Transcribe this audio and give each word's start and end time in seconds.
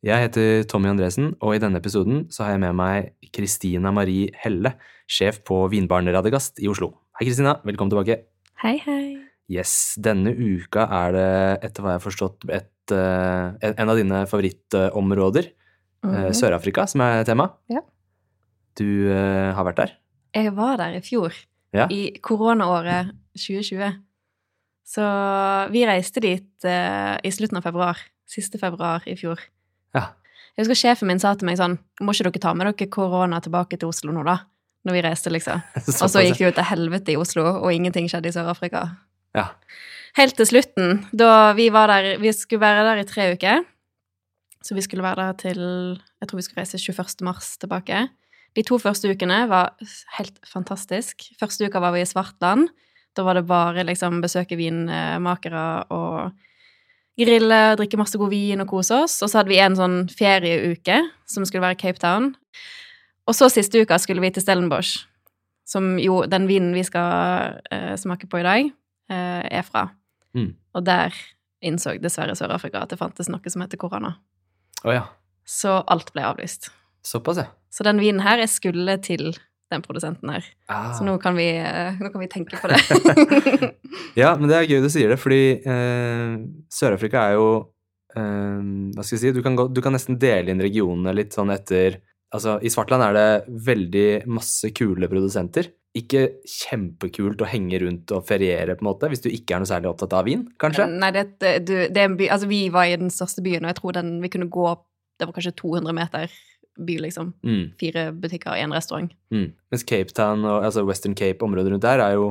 Jeg 0.00 0.16
heter 0.24 0.62
Tommy 0.64 0.88
Andresen, 0.88 1.34
og 1.44 1.52
i 1.52 1.60
denne 1.60 1.76
episoden 1.76 2.22
så 2.32 2.46
har 2.46 2.54
jeg 2.54 2.62
med 2.62 2.76
meg 2.78 3.10
Kristina 3.36 3.90
Marie 3.92 4.30
Helle, 4.40 4.72
sjef 5.04 5.42
på 5.44 5.58
Vinbaren 5.68 6.08
Radegast 6.14 6.56
i 6.64 6.70
Oslo. 6.72 6.94
Hei, 7.18 7.26
Kristina. 7.28 7.58
Velkommen 7.68 7.92
tilbake. 7.92 8.16
Hei, 8.62 8.78
hei. 8.86 9.02
Yes, 9.52 9.98
denne 10.00 10.32
uka 10.32 10.86
er 11.02 11.12
det, 11.18 11.26
etter 11.68 11.84
hva 11.84 11.92
jeg 11.92 12.00
har 12.00 12.06
forstått, 12.06 12.48
et, 12.48 12.94
eh, 12.96 13.68
en 13.74 13.92
av 13.92 14.00
dine 14.00 14.22
favorittområder, 14.30 15.50
eh, 16.08 16.30
Sør-Afrika, 16.32 16.88
som 16.88 17.04
er 17.04 17.24
tema. 17.28 17.50
Ja. 17.68 17.84
Du 18.80 18.86
eh, 19.12 19.52
har 19.52 19.64
vært 19.68 19.82
der? 19.84 19.96
Jeg 20.32 20.56
var 20.56 20.78
der 20.80 20.96
i 20.96 21.04
fjor, 21.04 21.34
Ja. 21.74 21.88
i 21.90 22.16
koronaåret 22.22 23.12
2020. 23.36 24.00
Så 24.86 25.04
vi 25.70 25.84
reiste 25.84 26.20
dit 26.24 26.64
i 26.64 27.30
slutten 27.30 27.58
av 27.58 27.62
februar. 27.62 27.98
Siste 28.26 28.58
februar 28.58 29.02
i 29.06 29.14
fjor. 29.14 29.38
Ja. 29.96 30.10
Jeg 30.54 30.64
husker 30.64 30.78
sjefen 30.78 31.10
min 31.10 31.20
sa 31.22 31.32
til 31.38 31.48
meg 31.48 31.58
sånn 31.60 31.78
Må 32.04 32.12
ikke 32.12 32.28
dere 32.28 32.42
ta 32.42 32.54
med 32.56 32.68
dere 32.68 32.88
korona 32.92 33.38
tilbake 33.42 33.78
til 33.80 33.90
Oslo 33.90 34.12
nå, 34.14 34.24
da? 34.26 34.40
Når 34.86 34.96
vi 34.96 35.02
reiste, 35.04 35.32
liksom. 35.32 35.60
Og 36.02 36.08
så 36.08 36.22
gikk 36.24 36.38
det 36.38 36.46
jo 36.46 36.52
til 36.56 36.68
helvete 36.70 37.12
i 37.12 37.18
Oslo, 37.20 37.44
og 37.60 37.68
ingenting 37.72 38.06
skjedde 38.08 38.30
i 38.30 38.34
Sør-Afrika. 38.34 38.86
Ja. 39.36 39.50
Helt 40.16 40.38
til 40.38 40.48
slutten, 40.48 41.02
da 41.12 41.52
vi 41.54 41.68
var 41.70 41.92
der 41.92 42.16
Vi 42.22 42.32
skulle 42.34 42.64
være 42.64 42.86
der 42.88 43.02
i 43.02 43.08
tre 43.08 43.28
uker. 43.34 43.66
Så 44.64 44.76
vi 44.76 44.84
skulle 44.84 45.04
være 45.04 45.28
der 45.28 45.36
til 45.40 45.60
Jeg 45.60 46.28
tror 46.28 46.40
vi 46.40 46.46
skulle 46.46 46.64
reise 46.64 46.80
21. 46.80 47.24
mars 47.28 47.54
tilbake. 47.60 48.08
De 48.56 48.64
to 48.66 48.78
første 48.82 49.08
ukene 49.08 49.44
var 49.48 49.76
helt 50.18 50.40
fantastisk. 50.48 51.28
Første 51.38 51.68
uka 51.68 51.80
var 51.80 51.94
vi 51.94 52.02
i 52.02 52.08
Svartland. 52.08 52.68
Da 53.16 53.22
var 53.22 53.38
det 53.38 53.46
bare 53.46 53.84
liksom 53.86 54.20
besøke 54.22 54.58
vinmakere 54.58 55.84
og 55.94 56.32
grille, 57.18 57.60
drikke 57.78 57.98
masse 58.00 58.18
god 58.18 58.30
vin 58.32 58.62
og 58.62 58.70
kose 58.70 59.02
oss. 59.04 59.18
Og 59.24 59.30
så 59.30 59.40
hadde 59.40 59.52
vi 59.52 59.60
en 59.62 59.78
sånn 59.78 59.98
ferieuke 60.12 61.00
som 61.28 61.46
skulle 61.48 61.64
være 61.64 61.78
Cape 61.80 62.02
Town. 62.02 62.32
Og 63.28 63.36
så 63.36 63.50
siste 63.52 63.82
uka 63.82 63.98
skulle 64.02 64.22
vi 64.24 64.32
til 64.34 64.44
Stellenbosch, 64.44 65.04
som 65.68 65.94
jo 66.02 66.22
den 66.30 66.48
vinen 66.50 66.72
vi 66.74 66.82
skal 66.86 67.60
uh, 67.70 67.94
smake 68.00 68.30
på 68.30 68.40
i 68.40 68.46
dag, 68.46 68.72
uh, 69.12 69.42
er 69.46 69.66
fra. 69.66 69.88
Mm. 70.34 70.54
Og 70.74 70.86
der 70.86 71.14
innså 71.60 71.94
dessverre 72.00 72.34
Sør-Afrika 72.38 72.82
at 72.82 72.92
det 72.92 72.98
fantes 73.00 73.28
noe 73.30 73.52
som 73.52 73.62
heter 73.62 73.80
korona. 73.80 74.16
Oh, 74.82 74.92
ja. 74.94 75.04
Så 75.44 75.80
alt 75.92 76.12
ble 76.14 76.24
avlyst. 76.24 76.70
Såpass, 77.06 77.40
ja. 77.42 77.50
Så 77.70 77.84
den 77.86 78.00
vinen 78.02 78.24
her 78.24 78.40
jeg 78.42 78.50
skulle 78.52 78.96
til 79.04 79.34
den 79.70 79.84
produsenten 79.84 80.32
her. 80.32 80.46
Ah. 80.70 80.90
Så 80.96 81.06
nå 81.06 81.16
kan 81.22 81.36
vi, 81.38 81.48
eh, 81.56 81.98
nå 82.00 82.10
kan 82.10 82.22
vi 82.22 82.30
tenke 82.30 82.60
på 82.60 82.70
det. 82.70 82.80
Ja, 84.18 84.32
men 84.38 84.48
det 84.50 84.56
er 84.56 84.66
gøy 84.66 84.80
du 84.82 84.88
sier 84.90 85.10
det, 85.12 85.18
fordi 85.22 85.60
eh, 85.66 86.34
Sør-Afrika 86.72 87.24
er 87.28 87.36
jo 87.38 87.46
eh, 88.16 88.60
Hva 88.94 89.04
skal 89.04 89.16
jeg 89.16 89.22
si? 89.22 89.32
Du 89.34 89.42
kan, 89.42 89.56
gå, 89.58 89.68
du 89.70 89.80
kan 89.82 89.94
nesten 89.94 90.18
dele 90.20 90.50
inn 90.50 90.62
regionene 90.62 91.14
litt 91.14 91.34
sånn 91.36 91.52
etter 91.54 92.00
Altså, 92.30 92.60
i 92.62 92.70
Svartland 92.70 93.02
er 93.02 93.16
det 93.16 93.54
veldig 93.66 94.08
masse 94.30 94.68
kule 94.78 95.08
produsenter. 95.10 95.66
Ikke 95.98 96.36
kjempekult 96.46 97.40
å 97.42 97.48
henge 97.50 97.80
rundt 97.82 98.12
og 98.14 98.22
feriere, 98.28 98.76
på 98.78 98.84
en 98.84 98.88
måte, 98.92 99.08
hvis 99.10 99.24
du 99.24 99.26
ikke 99.32 99.56
er 99.56 99.64
noe 99.64 99.70
særlig 99.70 99.90
opptatt 99.90 100.14
av 100.14 100.28
vin, 100.28 100.44
kanskje? 100.62 100.86
Nei, 100.92 101.10
det, 101.16 101.24
det, 101.42 101.56
du, 101.66 101.74
det 101.90 102.04
er 102.04 102.06
en 102.06 102.14
by 102.20 102.28
Altså, 102.30 102.46
vi 102.52 102.60
var 102.70 102.86
i 102.86 102.94
den 103.00 103.10
største 103.10 103.42
byen, 103.42 103.66
og 103.66 103.72
jeg 103.72 103.80
tror 103.80 103.98
den 103.98 104.12
vi 104.22 104.30
kunne 104.30 104.46
gå 104.46 104.68
Det 105.18 105.26
var 105.26 105.34
kanskje 105.34 105.56
200 105.58 105.96
meter 105.98 106.38
by, 106.78 106.98
liksom. 107.06 107.32
Mm, 107.46 107.64
Fire 107.80 108.04
butikker, 108.12 108.56
én 108.60 108.72
restaurant. 108.74 109.12
mm. 109.34 109.48
Mens 109.70 109.84
Cape 109.86 110.14
Town 110.16 110.44
og 110.44 110.64
altså 110.64 110.84
Western 110.86 111.14
Cape, 111.14 111.44
området 111.44 111.72
rundt 111.72 111.82
der, 111.86 112.02
er 112.04 112.16
jo 112.18 112.30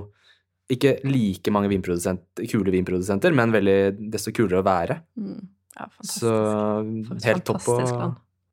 ikke 0.70 1.00
like 1.04 1.52
mange 1.52 1.70
vinprodusent, 1.72 2.22
kule 2.50 2.72
vinprodusenter, 2.72 3.34
men 3.34 3.52
veldig, 3.56 4.10
desto 4.14 4.32
kulere 4.36 4.62
å 4.62 4.66
være. 4.68 5.00
Mm. 5.18 5.42
Ja, 5.80 5.88
fantastisk. 5.88 6.20
Så 6.20 7.26
helt 7.26 7.46
topp 7.48 7.68
å, 7.74 8.10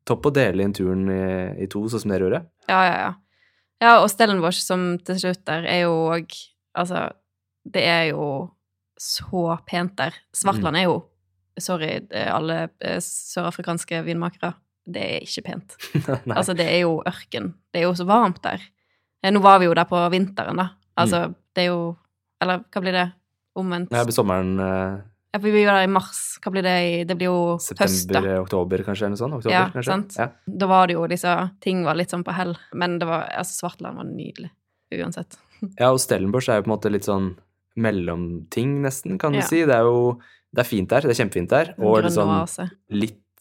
topp 0.06 0.28
å 0.30 0.34
dele 0.36 0.64
inn 0.64 0.74
turen 0.76 1.06
i, 1.12 1.22
i 1.64 1.68
to, 1.72 1.82
sånn 1.90 2.04
som 2.06 2.14
dere 2.14 2.28
gjorde. 2.28 2.42
Ja, 2.70 2.80
ja, 2.86 2.98
ja. 3.04 3.14
Ja, 3.82 3.90
og 4.00 4.08
Stellenbosch 4.08 4.62
som 4.64 4.94
til 5.04 5.18
slutt 5.20 5.42
der 5.44 5.66
er 5.68 5.82
jo 5.84 5.96
òg 6.14 6.32
Altså, 6.76 7.06
det 7.64 7.82
er 7.88 8.02
jo 8.10 8.24
så 9.00 9.54
pent 9.64 9.94
der. 9.96 10.16
Svartland 10.36 10.76
er 10.76 10.90
jo 10.90 10.96
Sorry, 11.56 12.02
er 12.12 12.34
alle 12.34 12.56
eh, 12.84 12.98
sørafrikanske 13.00 14.02
vinmakere. 14.04 14.50
Det 14.86 15.02
er 15.02 15.20
ikke 15.26 15.42
pent. 15.48 15.76
Altså, 16.36 16.54
det 16.54 16.66
er 16.70 16.80
jo 16.84 17.00
ørken. 17.06 17.54
Det 17.72 17.80
er 17.82 17.86
jo 17.88 17.94
så 17.98 18.06
varmt 18.06 18.40
der. 18.44 18.62
Eh, 19.22 19.32
Nå 19.34 19.40
var 19.42 19.58
vi 19.58 19.66
jo 19.66 19.74
der 19.74 19.84
på 19.90 19.98
vinteren, 20.12 20.56
da. 20.56 20.68
Altså, 20.96 21.34
det 21.54 21.64
er 21.66 21.72
jo 21.72 21.96
Eller 22.40 22.62
hva 22.70 22.80
blir 22.84 22.92
det? 22.92 23.06
Omvendt. 23.56 23.90
Ja, 23.90 24.02
det 24.04 24.10
blir 24.10 24.16
sommeren 24.16 24.58
eh, 24.60 24.98
Ja, 25.34 25.40
for 25.40 25.48
vi 25.50 25.64
var 25.66 25.78
der 25.80 25.86
i 25.88 25.92
mars. 25.92 26.20
Hva 26.44 26.52
blir 26.52 26.62
det 26.62 26.74
i 26.86 27.04
Det 27.08 27.16
blir 27.16 27.30
jo 27.30 27.38
høst, 27.56 27.72
da. 27.78 27.88
september, 27.88 28.38
oktober 28.44 28.84
kanskje, 28.86 29.06
eller 29.08 29.16
noe 29.16 29.22
sånt? 29.24 29.34
Oktober, 29.40 29.54
Ja, 29.56 29.64
kanskje? 29.72 29.90
sant. 29.90 30.16
Ja. 30.20 30.28
Da 30.62 30.66
var 30.70 30.86
det 30.86 30.94
jo 30.98 31.06
disse 31.10 31.34
Ting 31.64 31.82
var 31.84 31.96
litt 31.98 32.12
sånn 32.14 32.24
på 32.24 32.34
hell. 32.36 32.54
Men 32.74 32.98
det 33.00 33.08
var 33.08 33.26
Altså, 33.32 33.64
Svartland 33.64 33.96
var 33.96 34.04
nydelig. 34.08 34.50
Uansett. 34.94 35.36
ja, 35.80 35.90
og 35.90 35.98
Stellenbosch 35.98 36.48
er 36.52 36.60
jo 36.60 36.66
på 36.68 36.70
en 36.70 36.74
måte 36.76 36.92
litt 36.92 37.08
sånn 37.08 37.32
mellomting, 37.76 38.78
nesten, 38.84 39.18
kan 39.18 39.32
du 39.32 39.38
Ja. 39.38 39.44
si. 39.48 39.64
Det 39.64 39.74
er 39.74 39.84
jo 39.84 40.20
det 40.54 40.62
er 40.64 40.68
fint 40.68 40.88
der, 40.88 41.00
det 41.04 41.10
er 41.12 41.24
kjempefint 41.24 41.48
der, 41.50 41.74
og 41.78 42.02
liksom 42.04 42.28
oase. 42.32 42.70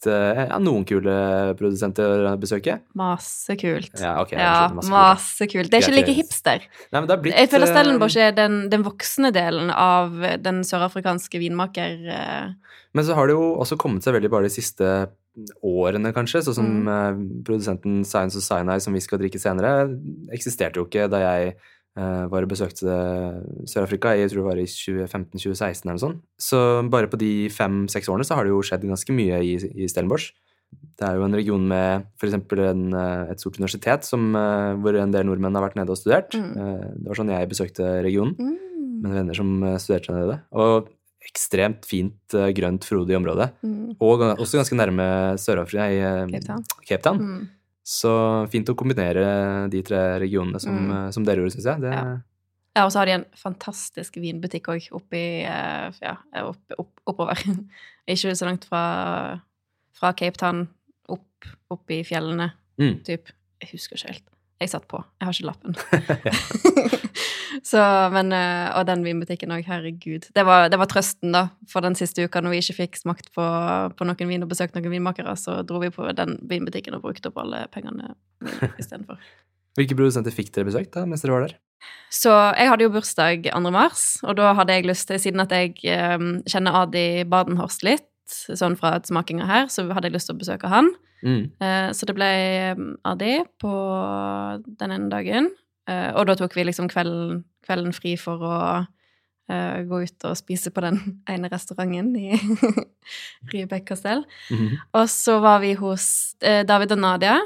Litt 0.06 0.12
eh, 0.12 0.46
Ja, 0.46 0.58
noen 0.62 0.86
kule 0.88 1.16
produsenter 1.58 2.26
å 2.30 2.34
besøke. 2.40 2.78
Masse 2.98 3.56
kult. 3.58 3.92
Ja, 4.00 4.16
okay, 4.22 4.38
Ja, 4.38 4.68
masse 4.74 4.90
masse 4.92 5.48
kult. 5.50 5.70
Det 5.70 5.80
er 5.80 5.86
ikke 5.86 5.96
like 5.98 6.16
hipster. 6.16 6.64
Nei, 6.92 7.04
blitt 7.16 7.34
Jeg 7.34 7.50
føler 7.52 7.66
eh, 7.68 7.74
Stellenbosch 7.74 8.16
er 8.22 8.34
den, 8.36 8.58
den 8.72 8.86
voksne 8.86 9.32
delen 9.34 9.70
av 9.70 10.14
den 10.42 10.62
sørafrikanske 10.66 11.40
vinmaker... 11.42 11.96
eh, 12.06 12.76
Men 12.96 13.04
så 13.04 13.14
har 13.18 13.28
det 13.28 13.36
jo 13.36 13.54
også 13.60 13.78
kommet 13.80 14.06
seg 14.06 14.16
veldig 14.16 14.32
bare 14.32 14.48
de 14.48 14.54
siste 14.56 14.92
årene, 15.66 16.14
kanskje. 16.16 16.44
Sånn 16.46 16.54
som 16.56 16.68
Mm. 16.86 16.88
eh, 16.88 17.42
produsenten 17.44 18.04
Science 18.04 18.36
of 18.38 18.42
Sinai, 18.46 18.78
som 18.80 18.94
vi 18.94 19.00
skal 19.04 19.18
drikke 19.18 19.40
senere, 19.40 19.98
eksisterte 20.32 20.80
jo 20.80 20.86
ikke 20.86 21.10
da 21.10 21.18
jeg 21.20 21.48
eh, 21.48 21.72
var 21.96 22.44
og 22.44 22.50
besøkte 22.50 22.92
Sør-Afrika. 23.68 24.10
Jeg 24.16 24.28
tror 24.32 24.42
det 24.42 24.48
var 24.50 24.58
i 24.60 24.66
2015-2016 24.68 25.86
eller 25.86 25.94
noe 25.96 26.02
sånt. 26.02 26.18
Så 26.36 26.58
bare 26.92 27.08
på 27.08 27.16
de 27.20 27.30
fem-seks 27.52 28.10
årene 28.12 28.26
så 28.28 28.36
har 28.36 28.44
det 28.44 28.52
jo 28.52 28.60
skjedd 28.64 28.84
ganske 28.84 29.16
mye 29.16 29.38
i, 29.40 29.54
i 29.56 29.88
Stellenbosch. 29.88 30.32
Det 30.96 31.04
er 31.08 31.16
jo 31.18 31.26
en 31.26 31.36
region 31.36 31.64
med 31.68 32.06
f.eks. 32.18 32.36
et 32.36 33.40
stort 33.42 33.58
universitet 33.60 34.04
som, 34.08 34.28
eh, 34.36 34.74
hvor 34.82 34.96
en 34.98 35.12
del 35.14 35.26
nordmenn 35.28 35.56
har 35.56 35.64
vært 35.66 35.76
nede 35.78 35.92
og 35.92 36.00
studert. 36.00 36.36
Mm. 36.36 36.52
Eh, 36.56 36.84
det 37.00 37.10
var 37.10 37.20
sånn 37.20 37.32
jeg 37.32 37.50
besøkte 37.52 37.88
regionen 38.04 38.36
mm, 38.36 38.54
med 39.04 39.16
venner 39.20 39.38
som 39.38 39.56
eh, 39.62 39.76
studerte 39.82 40.12
der 40.12 40.22
nede. 40.24 40.38
Og 40.56 40.90
ekstremt 41.26 41.86
fint, 41.88 42.18
eh, 42.34 42.52
grønt, 42.56 42.86
frodig 42.86 43.16
område. 43.18 43.50
mm, 43.66 43.96
Og 44.00 44.24
også 44.36 44.60
ganske 44.60 44.78
nærme 44.78 45.06
Sør-Afrika 45.42 45.88
i 45.92 46.00
eh, 46.00 46.24
Cape 46.32 46.46
Town. 46.48 46.66
Cape 46.86 47.04
Town. 47.04 47.22
Så 47.86 48.10
fint 48.50 48.66
å 48.68 48.74
kombinere 48.74 49.68
de 49.70 49.82
tre 49.86 50.00
regionene 50.18 50.58
som, 50.60 50.74
Mm. 50.74 50.90
eh, 51.06 51.10
som 51.14 51.22
dere 51.24 51.38
gjorde, 51.44 51.54
syns 51.54 51.68
jeg. 51.70 51.80
Det, 51.86 51.92
Ja. 51.92 52.16
Ja, 52.76 52.84
og 52.84 52.90
så 52.92 52.98
har 52.98 53.06
de 53.06 53.12
en 53.12 53.24
fantastisk 53.40 54.18
vinbutikk 54.20 54.66
òg 54.68 54.88
oppi 54.92 55.44
eh, 55.46 55.90
Ja, 56.02 56.16
opp, 56.42 56.58
opp, 56.78 57.00
oppover. 57.06 57.38
Ikke 58.08 58.34
så 58.36 58.44
langt 58.44 58.66
fra, 58.68 59.40
fra 59.96 60.12
Cape 60.12 60.36
Town 60.36 60.66
opp, 61.08 61.46
opp 61.70 61.90
i 61.90 62.02
fjellene, 62.04 62.52
Mm. 62.78 62.98
typ. 63.04 63.30
Jeg 63.62 63.70
husker 63.72 63.96
ikke 63.96 64.12
helt. 64.12 64.28
Jeg 64.60 64.68
satt 64.68 64.86
på. 64.88 65.02
Jeg 65.20 65.24
har 65.24 65.32
ikke 65.32 65.48
lappen. 65.48 65.74
så, 67.64 67.80
men 68.12 68.32
eh, 68.34 68.68
Og 68.76 68.86
den 68.88 69.04
vinbutikken 69.06 69.52
òg, 69.54 69.66
herregud. 69.68 70.28
Det 70.36 70.44
var, 70.46 70.68
det 70.72 70.80
var 70.80 70.90
trøsten, 70.90 71.32
da, 71.34 71.46
for 71.70 71.84
den 71.84 71.96
siste 71.98 72.26
uka 72.26 72.42
når 72.42 72.56
vi 72.56 72.62
ikke 72.64 72.78
fikk 72.82 73.00
smakt 73.00 73.32
på, 73.36 73.46
på 73.96 74.08
noen 74.08 74.30
vin 74.32 74.46
og 74.46 74.50
besøkt 74.52 74.76
noen 74.76 74.92
vinmakere, 74.92 75.36
så 75.40 75.60
dro 75.66 75.80
vi 75.82 75.92
på 75.94 76.06
den 76.16 76.38
vinbutikken 76.50 76.96
og 76.98 77.06
brukte 77.06 77.32
opp 77.32 77.40
alle 77.44 77.66
pengene 77.74 78.14
istedenfor. 78.80 79.20
Hvilke 79.76 79.96
produsenter 79.96 80.32
fikk 80.32 80.54
dere 80.54 80.70
besøkt 80.70 80.94
da, 80.96 81.04
mens 81.08 81.24
dere 81.24 81.36
var 81.36 81.48
der? 81.48 81.56
Så 82.12 82.32
jeg 82.56 82.70
hadde 82.70 82.86
jo 82.86 82.92
bursdag 82.94 83.48
2. 83.50 83.72
mars, 83.74 84.04
og 84.24 84.38
da 84.38 84.52
hadde 84.56 84.76
jeg 84.76 84.86
lyst 84.88 85.08
til, 85.10 85.20
siden 85.20 85.42
at 85.42 85.52
jeg 85.52 85.74
um, 86.16 86.38
kjenner 86.48 86.78
Adi 86.84 87.26
Badenhorst 87.28 87.84
litt, 87.86 88.08
sånn 88.26 88.78
fra 88.78 88.96
smakinga 89.06 89.46
her, 89.46 89.68
så 89.70 89.84
hadde 89.90 90.08
jeg 90.08 90.16
lyst 90.16 90.30
til 90.30 90.38
å 90.38 90.40
besøke 90.40 90.70
han. 90.70 90.88
Mm. 91.26 91.44
Uh, 91.60 91.90
så 91.96 92.08
det 92.08 92.16
ble 92.16 92.30
Adi 93.06 93.36
på 93.60 93.74
den 94.80 94.96
ene 94.96 95.10
dagen, 95.12 95.50
og 95.88 96.26
da 96.26 96.34
tok 96.34 96.54
vi 96.56 96.64
liksom 96.64 96.88
kvelden, 96.90 97.44
kvelden 97.66 97.92
fri 97.94 98.16
for 98.18 98.42
å 98.42 98.56
uh, 99.50 99.76
gå 99.86 100.00
ut 100.02 100.24
og 100.26 100.36
spise 100.36 100.70
på 100.74 100.82
den 100.82 100.98
ene 101.32 101.48
restauranten 101.52 102.16
i 102.18 102.34
Rybekk 103.52 103.86
kastell. 103.92 104.24
Mhm. 104.50 104.72
Og 104.98 105.06
så 105.12 105.38
var 105.42 105.60
vi 105.62 105.74
hos 105.78 106.34
uh, 106.44 106.62
David 106.66 106.92
og 106.96 106.98
Nadia, 107.04 107.36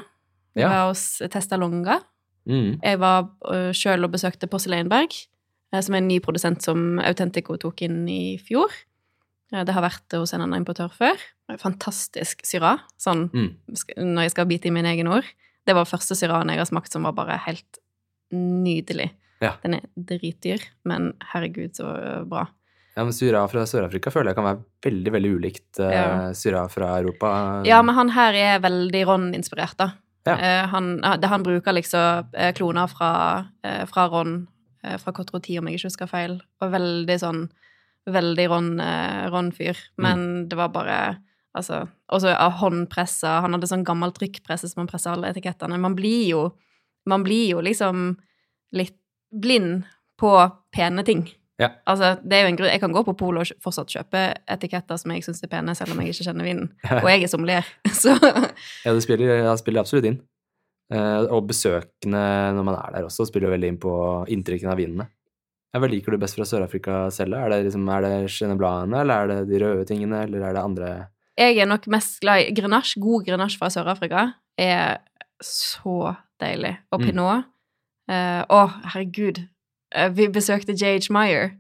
Vi 0.55 0.63
Ja. 0.65 0.69
var 0.69 0.89
hos 0.89 1.21
Testa 1.31 1.57
Longa. 1.57 2.01
Mm. 2.49 2.81
Jeg 2.83 2.99
var 2.99 3.29
uh, 3.47 3.71
sjøl 3.77 4.03
og 4.05 4.11
besøkte 4.11 4.49
Porseleinberg, 4.51 5.13
uh, 5.73 5.81
som 5.81 5.95
er 5.95 5.99
en 6.03 6.09
ny 6.09 6.19
produsent 6.25 6.63
som 6.65 6.99
Autentico 6.99 7.55
tok 7.57 7.83
inn 7.87 8.09
i 8.09 8.39
fjor. 8.43 8.73
Eh, 9.53 9.63
Det 9.65 9.75
har 9.75 9.83
vært 9.83 10.17
hos 10.19 10.33
en 10.35 10.41
annen 10.43 10.63
importør 10.65 10.91
før. 10.91 11.15
Fantastisk 11.59 12.43
syra, 12.47 12.79
sånn 12.99 13.29
Mm. 13.31 13.55
når 13.99 14.23
jeg 14.23 14.31
skal 14.31 14.47
bite 14.47 14.67
i 14.67 14.71
mine 14.71 14.87
egne 14.91 15.11
ord. 15.11 15.25
Det 15.67 15.75
var 15.75 15.85
første 15.85 16.15
syraen 16.17 16.49
jeg 16.49 16.59
har 16.59 16.67
smakt 16.67 16.91
som 16.93 17.03
var 17.03 17.13
bare 17.13 17.37
helt 17.47 17.79
nydelig. 18.35 19.11
Ja. 19.41 19.55
Den 19.63 19.79
er 19.79 19.87
dritdyr, 19.97 20.65
men 20.89 21.13
herregud, 21.33 21.73
så 21.77 21.93
bra. 22.29 22.47
Ja, 22.97 23.05
men 23.07 23.15
Syra 23.17 23.45
fra 23.49 23.63
Sør-Afrika 23.69 24.11
føler 24.13 24.33
jeg 24.33 24.41
kan 24.41 24.49
være 24.49 24.63
veldig 24.85 25.13
veldig 25.15 25.31
ulikt 25.39 25.81
uh, 25.81 25.89
Ja. 25.95 26.07
Syra 26.37 26.67
fra 26.69 26.93
Europa. 26.99 27.31
Ja, 27.69 27.81
men 27.87 27.97
han 27.97 28.11
her 28.13 28.37
er 28.37 28.63
veldig 28.65 29.05
Ron-inspirert, 29.09 29.79
da. 29.81 29.93
Ja. 30.29 30.37
Uh, 30.37 30.65
han, 30.75 30.91
han 31.05 31.47
bruker 31.47 31.73
liksom 31.73 32.35
eh, 32.37 32.51
kloner 32.53 32.91
fra, 32.93 33.13
uh, 33.65 33.85
fra 33.89 34.05
Ron, 34.13 34.43
uh, 34.85 34.99
fra 35.01 35.15
Cotroti, 35.17 35.57
om 35.59 35.71
jeg 35.71 35.79
ikke 35.79 35.89
husker 35.89 36.11
feil, 36.11 36.37
og 36.61 36.77
veldig 36.77 37.19
sånn 37.23 37.49
Veldig 38.09 38.47
Ron, 38.49 38.81
eh, 38.81 39.27
Ron-fyr. 39.29 39.77
Men 40.01 40.49
det 40.49 40.57
var 40.57 40.73
bare 40.73 41.19
Altså 41.55 41.89
Og 42.09 42.21
så 42.23 42.31
av 42.31 42.53
håndpressa. 42.61 43.41
Han 43.43 43.53
hadde 43.57 43.67
sånn 43.67 43.85
gammel 43.85 44.13
trykkpresse 44.15 44.69
som 44.71 44.81
han 44.81 44.91
presser 44.91 45.11
alle 45.11 45.33
etikettene. 45.33 45.81
Man 45.83 45.97
blir 45.99 46.29
jo 46.29 46.43
Man 47.11 47.27
blir 47.27 47.51
jo 47.53 47.65
liksom 47.65 48.15
litt 48.77 48.97
blind 49.31 49.85
på 50.21 50.33
pene 50.75 51.05
ting. 51.07 51.27
Ja. 51.61 51.69
Altså, 51.85 52.15
det 52.25 52.39
er 52.39 52.47
jo 52.47 52.51
en 52.55 52.57
grunn 52.57 52.71
Jeg 52.73 52.81
kan 52.81 52.95
gå 52.95 53.03
på 53.05 53.13
polet 53.21 53.51
og 53.53 53.65
fortsatt 53.67 53.93
kjøpe 53.93 54.21
etiketter 54.49 54.97
som 55.01 55.13
jeg 55.13 55.27
syns 55.27 55.43
er 55.45 55.51
pene, 55.53 55.75
selv 55.77 55.93
om 55.93 56.01
jeg 56.01 56.15
ikke 56.15 56.31
kjenner 56.31 56.49
vinen. 56.49 56.71
Og 57.03 57.09
jeg 57.11 57.27
er 57.27 57.33
sommelier, 57.33 57.69
så 58.03 58.17
Ja, 58.17 58.95
det 58.95 59.03
spiller, 59.05 59.43
det 59.45 59.57
spiller 59.61 59.85
absolutt 59.85 60.09
inn. 60.09 60.21
Eh, 60.91 61.25
og 61.31 61.47
besøkende 61.47 62.23
når 62.57 62.65
man 62.67 62.79
er 62.81 62.95
der 62.97 63.07
også, 63.07 63.29
spiller 63.29 63.51
jo 63.51 63.55
veldig 63.55 63.69
inn 63.71 63.81
på 63.83 63.93
inntrykkene 64.35 64.73
av 64.73 64.81
vinene. 64.81 65.07
Hva 65.71 65.87
liker 65.87 66.17
du 66.17 66.19
best 66.19 66.35
fra 66.35 66.47
Sør-Afrika 66.49 67.05
selv? 67.15 67.37
Er 67.39 67.53
det, 67.53 67.61
liksom, 67.69 67.85
er 67.95 68.03
det 68.03 68.15
Genebladene, 68.35 69.05
eller 69.05 69.21
er 69.21 69.31
det 69.31 69.53
de 69.53 69.61
røde 69.63 69.85
tingene, 69.87 70.25
eller 70.27 70.49
er 70.49 70.57
det 70.57 70.65
andre 70.65 70.89
Jeg 71.39 71.61
er 71.63 71.69
nok 71.71 71.87
mest 71.93 72.19
glad 72.25 72.49
i 72.49 72.57
Grenache. 72.57 72.99
God 72.99 73.29
Grenache 73.29 73.61
fra 73.61 73.71
Sør-Afrika 73.71 74.27
er 74.59 74.99
så 75.45 76.17
deilig. 76.41 76.77
Og 76.93 77.01
Mm. 77.01 77.19
uh, 78.11 78.43
Å, 78.51 78.61
herregud. 78.95 79.43
Uh, 79.95 80.09
vi 80.15 80.29
besøkte 80.29 80.75
J.H. 80.75 81.11
Meyer, 81.11 81.53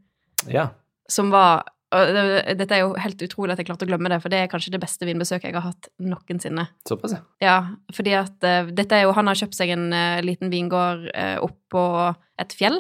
Ja. 0.49 0.71
som 1.09 1.31
var 1.31 1.65
og 1.93 2.07
det, 2.15 2.57
Dette 2.57 2.71
er 2.77 2.81
jo 2.85 2.95
helt 2.95 3.19
utrolig 3.19 3.51
at 3.51 3.59
jeg 3.59 3.67
klarte 3.67 3.83
å 3.83 3.89
glemme 3.89 4.09
det, 4.09 4.21
for 4.23 4.31
det 4.31 4.39
er 4.39 4.47
kanskje 4.47 4.71
det 4.71 4.81
beste 4.81 5.03
vinbesøket 5.09 5.49
jeg 5.51 5.55
har 5.55 5.73
hatt 5.73 5.89
noensinne. 5.99 6.69
Såpass, 6.87 7.17
ja. 7.17 7.21
Ja, 7.43 7.57
fordi 7.93 8.13
at 8.15 8.37
uh, 8.47 8.71
dette 8.71 8.95
er 8.95 9.03
jo 9.09 9.13
Han 9.13 9.27
har 9.27 9.35
kjøpt 9.35 9.59
seg 9.59 9.71
en 9.75 9.91
liten 10.23 10.53
vingård 10.53 11.11
uh, 11.11 11.39
oppå 11.43 12.15
et 12.39 12.55
fjell. 12.55 12.79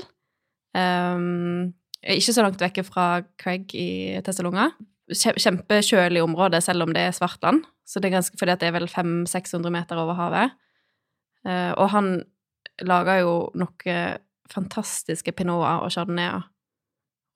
Um, 0.76 1.73
ikke 2.06 2.32
så 2.32 2.44
langt 2.46 2.62
vekke 2.62 2.85
fra 2.87 3.23
Craig 3.41 3.75
i 3.75 4.20
Tessalonga. 4.23 4.70
Kjempekjølig 5.11 6.23
område, 6.23 6.61
selv 6.62 6.87
om 6.87 6.94
det 6.94 7.03
er 7.08 7.17
svart 7.17 7.43
land. 7.43 7.64
Så 7.85 7.99
det 8.00 8.11
er 8.11 8.19
ganske, 8.20 8.38
fordi 8.38 8.55
det 8.61 8.69
er 8.69 8.76
vel 8.79 8.87
500-600 8.88 9.73
meter 9.75 9.99
over 9.99 10.14
havet. 10.14 10.55
Eh, 11.47 11.73
og 11.77 11.89
han 11.91 12.25
lager 12.83 13.21
jo 13.23 13.35
noen 13.55 14.19
fantastiske 14.51 15.33
pinoter 15.37 15.85
og 15.85 15.93
chardonnayer. 15.95 16.43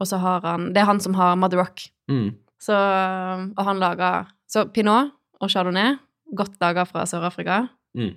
Og 0.01 0.07
så 0.11 0.19
har 0.19 0.41
han 0.43 0.73
Det 0.75 0.83
er 0.83 0.89
han 0.91 1.01
som 1.01 1.15
har 1.15 1.37
Mother 1.37 1.59
Rock. 1.63 1.87
Mm. 2.11 2.35
Så, 2.61 2.75
og 2.75 3.65
han 3.65 3.79
lager 3.79 4.27
Så 4.51 4.67
pinot 4.73 5.13
og 5.41 5.51
chardonnay, 5.51 5.97
godt 6.35 6.59
laga 6.61 6.85
fra 6.87 7.05
Sør-Afrika. 7.05 7.69
Mm. 7.97 8.15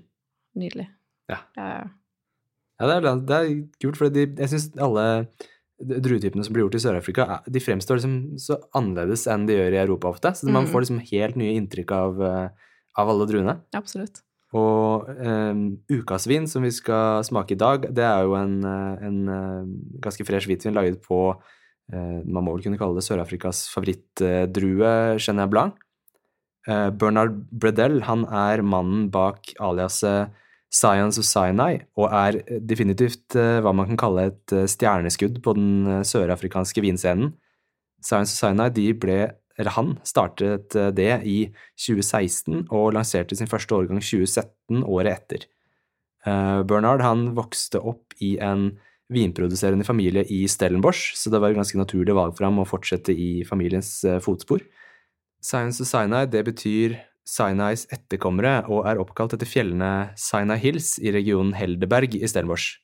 Nydelig. 0.56 0.88
Ja. 1.30 1.38
Ja, 1.58 1.88
Ja, 2.80 2.86
det 2.86 2.96
er, 2.96 3.16
det 3.26 3.38
er 3.38 3.48
kult, 3.82 3.98
for 3.98 4.14
jeg 4.14 4.50
syns 4.52 4.68
alle 4.78 5.06
druetypene 5.82 6.44
som 6.46 6.54
blir 6.54 6.64
gjort 6.68 6.76
i 6.78 6.82
Sør-Afrika, 6.84 7.40
de 7.50 7.60
fremstår 7.62 7.98
liksom 7.98 8.38
så 8.42 8.60
annerledes 8.78 9.26
enn 9.30 9.48
de 9.48 9.56
gjør 9.58 9.74
i 9.74 9.82
Europa 9.82 10.12
ofte. 10.12 10.30
Så 10.38 10.46
man 10.50 10.66
Mm. 10.66 10.72
får 10.72 10.82
liksom 10.86 11.00
helt 11.12 11.36
nye 11.36 11.56
inntrykk 11.58 11.92
av, 11.92 12.22
eh, 12.22 12.50
av 12.98 13.10
alle 13.10 13.26
druene. 13.26 13.62
absolutt. 13.74 14.22
Og 14.56 15.10
um, 15.20 15.64
ukasvin, 15.92 16.46
som 16.48 16.64
vi 16.64 16.72
skal 16.72 17.24
smake 17.28 17.56
i 17.56 17.60
dag, 17.60 17.90
det 17.92 18.04
er 18.06 18.24
jo 18.24 18.38
en, 18.40 18.62
eh, 18.64 19.04
en 19.04 19.18
eh, 19.28 19.72
ganske 20.04 20.24
fresh 20.24 20.48
hvitvin 20.48 20.76
laget 20.78 21.02
på 21.04 21.20
uh, 21.36 22.20
Man 22.24 22.46
må 22.46 22.54
vel 22.56 22.64
kunne 22.64 22.80
kalle 22.80 22.96
det 22.96 23.04
Sør-Afrikas 23.04 23.66
favorittdrue, 23.74 25.20
Chenin 25.20 25.52
Blanc. 25.52 25.76
Uh, 26.68 26.90
Bernard 26.96 27.36
Bredel 27.52 28.02
han 28.08 28.24
er 28.32 28.64
mannen 28.64 29.10
bak 29.12 29.52
aliaset 29.60 30.32
Science 30.72 31.20
of 31.20 31.28
Sinai, 31.28 31.84
og 31.96 32.12
er 32.12 32.42
definitivt 32.60 33.32
hva 33.64 33.72
man 33.72 33.88
kan 33.88 34.00
kalle 34.02 34.26
et 34.28 34.52
stjerneskudd 34.68 35.38
på 35.40 35.54
den 35.56 36.04
sørafrikanske 36.04 36.84
vinscenen. 36.84 37.30
Science 38.04 38.36
of 38.36 38.42
Sinai 38.42 38.68
de 38.76 38.90
ble, 38.92 39.22
han 39.66 39.96
startet 40.06 40.76
eh, 40.78 40.92
det 40.94 41.14
i 41.26 41.38
2016 41.82 42.68
og 42.70 42.94
lanserte 42.94 43.36
sin 43.36 43.50
første 43.50 43.74
årgang 43.74 44.02
2017 44.04 44.84
året 44.86 45.16
etter. 45.16 45.48
Eh, 46.28 46.62
Bernard 46.70 47.02
han 47.02 47.32
vokste 47.38 47.82
opp 47.82 48.14
i 48.22 48.38
en 48.44 48.76
vinproduserende 49.10 49.88
familie 49.88 50.26
i 50.30 50.44
Stellenbosch, 50.52 51.14
så 51.16 51.32
det 51.32 51.40
var 51.42 51.54
et 51.54 51.60
ganske 51.60 51.80
naturlig 51.80 52.16
valg 52.16 52.36
for 52.38 52.46
ham 52.46 52.60
å 52.60 52.68
fortsette 52.68 53.16
i 53.16 53.44
familiens 53.48 54.04
eh, 54.06 54.20
fotspor. 54.24 54.62
Science 55.42 55.82
of 55.82 55.90
Sinai 55.90 56.26
det 56.30 56.44
betyr 56.46 56.98
Sinais 57.28 57.86
etterkommere 57.92 58.62
og 58.72 58.86
er 58.88 59.00
oppkalt 59.02 59.36
etter 59.36 59.50
fjellene 59.50 60.12
Sinai 60.20 60.60
Hills 60.62 60.96
i 61.02 61.12
regionen 61.12 61.56
Heldeberg 61.58 62.16
i 62.16 62.28
Stellenbosch. 62.28 62.78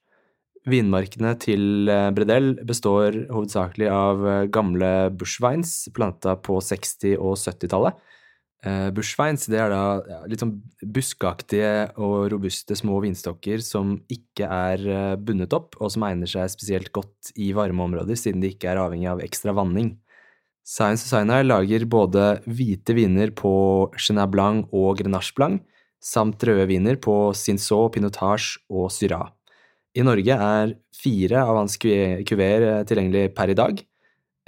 Vinmarkene 0.64 1.34
til 1.44 1.90
Bredel 1.90 2.14
Bredell 2.16 2.54
består 2.64 3.18
hovedsakelig 3.28 3.90
av 3.92 4.22
eh, 4.24 4.46
gamle 4.48 4.92
bushvines 5.12 5.90
planta 5.96 6.38
på 6.40 6.56
60- 6.64 7.18
og 7.18 7.36
70-tallet. 7.36 7.98
Eh, 8.64 8.88
bushvines 8.96 9.50
det 9.52 9.60
er 9.60 9.74
da 9.74 10.22
litt 10.32 10.40
sånn 10.40 10.54
buskeaktige 10.96 11.90
og 12.00 12.30
robuste 12.32 12.78
små 12.80 13.02
vinstokker 13.04 13.60
som 13.60 13.98
ikke 14.08 14.48
er 14.48 14.86
eh, 14.88 15.18
bundet 15.20 15.52
opp, 15.58 15.76
og 15.84 15.92
som 15.92 16.08
egner 16.08 16.32
seg 16.32 16.48
spesielt 16.54 16.94
godt 16.96 17.34
i 17.36 17.52
varme 17.58 17.84
områder, 17.84 18.16
siden 18.16 18.40
de 18.40 18.54
ikke 18.54 18.72
er 18.72 18.80
avhengig 18.86 19.12
av 19.12 19.26
ekstra 19.26 19.52
vanning. 19.60 19.98
Science 20.64 21.04
Designer 21.04 21.44
lager 21.44 21.84
både 21.92 22.38
hvite 22.48 22.96
viner 22.96 23.36
på 23.36 23.54
Chenin 24.00 24.32
Blanc 24.32 24.72
og 24.72 24.96
Grenache 25.02 25.36
Blanc, 25.36 25.60
samt 26.00 26.44
røde 26.48 26.70
viner 26.72 26.96
på 27.04 27.34
Cinsault, 27.36 27.98
Pinotage 27.98 28.64
og 28.72 28.88
Syrah. 28.96 29.28
I 29.94 30.02
Norge 30.02 30.36
er 30.36 30.72
fire 30.98 31.42
av 31.46 31.60
hans 31.60 31.76
kuve- 31.78 32.24
kuveer 32.26 32.64
eh, 32.66 32.86
tilgjengelig 32.90 33.28
per 33.38 33.52
i 33.54 33.58
dag. 33.58 33.82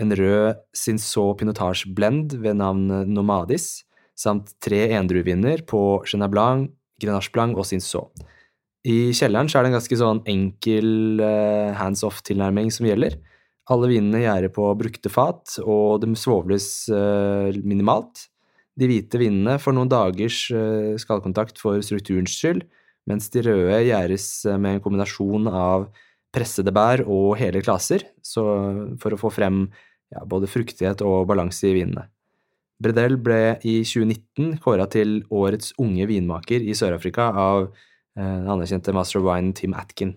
En 0.01 0.11
rød 0.17 0.61
Cinsault 0.75 1.37
Pinotage 1.39 1.87
Blend 1.95 2.33
ved 2.41 2.57
navn 2.59 2.89
Nomadis, 3.13 3.85
samt 4.17 4.55
tre 4.63 4.87
endrueviner 4.97 5.61
på 5.69 6.01
Chenin 6.09 6.31
Blanc, 6.33 6.71
Grenache 6.99 7.31
Blanc 7.35 7.59
og 7.59 7.67
Cinsault. 7.69 8.25
I 8.85 9.13
kjelleren 9.17 9.49
er 9.49 9.65
det 9.65 9.69
en 9.71 9.77
ganske 9.77 9.97
sånn 10.01 10.21
enkel 10.29 11.21
eh, 11.23 11.71
hands 11.77 12.03
off-tilnærming 12.05 12.71
som 12.73 12.89
gjelder. 12.89 13.19
Alle 13.69 13.89
vinene 13.89 14.21
gjærer 14.21 14.51
på 14.53 14.65
brukte 14.77 15.09
fat, 15.13 15.59
og 15.61 16.01
de 16.01 16.09
svovles 16.17 16.87
eh, 16.89 17.61
minimalt. 17.65 18.27
De 18.77 18.89
hvite 18.89 19.21
vinene 19.21 19.55
får 19.61 19.77
noen 19.77 19.89
dagers 19.89 20.49
skallkontakt 20.99 21.61
for 21.61 21.79
strukturens 21.85 22.33
skyld, 22.35 22.65
mens 23.09 23.29
de 23.33 23.43
røde 23.45 23.83
gjæres 23.87 24.27
eh, 24.49 24.59
med 24.61 24.77
en 24.77 24.83
kombinasjon 24.83 25.49
av 25.51 25.89
pressede 26.35 26.73
bær 26.75 27.05
og 27.05 27.37
hele 27.39 27.61
klaser, 27.63 28.03
for 28.25 29.15
å 29.15 29.19
få 29.19 29.31
frem 29.31 29.65
ja, 30.11 30.25
både 30.27 30.49
fruktighet 30.51 31.03
og 31.05 31.29
balanse 31.29 31.69
i 31.69 31.75
vinene. 31.77 32.09
Bredel 32.81 33.15
ble 33.23 33.55
i 33.63 33.77
2019 33.87 34.57
kåra 34.63 34.87
til 34.91 35.21
årets 35.31 35.71
unge 35.79 36.07
vinmaker 36.09 36.59
i 36.59 36.75
Sør-Afrika 36.75 37.29
av 37.31 37.69
eh, 37.69 38.19
den 38.19 38.51
anerkjente 38.51 38.93
master 38.95 39.21
of 39.21 39.29
wine 39.29 39.55
Tim 39.55 39.75
Atkin. 39.77 40.11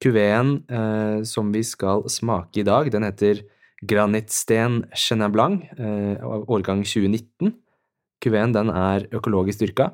Kuveen 0.00 0.58
eh, 0.68 1.20
som 1.28 1.52
vi 1.52 1.62
skal 1.64 2.06
smake 2.12 2.62
i 2.62 2.66
dag, 2.66 2.88
den 2.92 3.04
heter 3.04 3.44
Granitsten 3.84 4.86
Chenin 4.96 5.32
Blanc 5.32 5.68
eh, 5.76 6.24
årgang 6.24 6.80
2019. 6.84 7.52
Kuveen 8.24 8.56
den 8.56 8.72
er 8.72 9.04
økologisk 9.12 9.60
dyrka. 9.60 9.90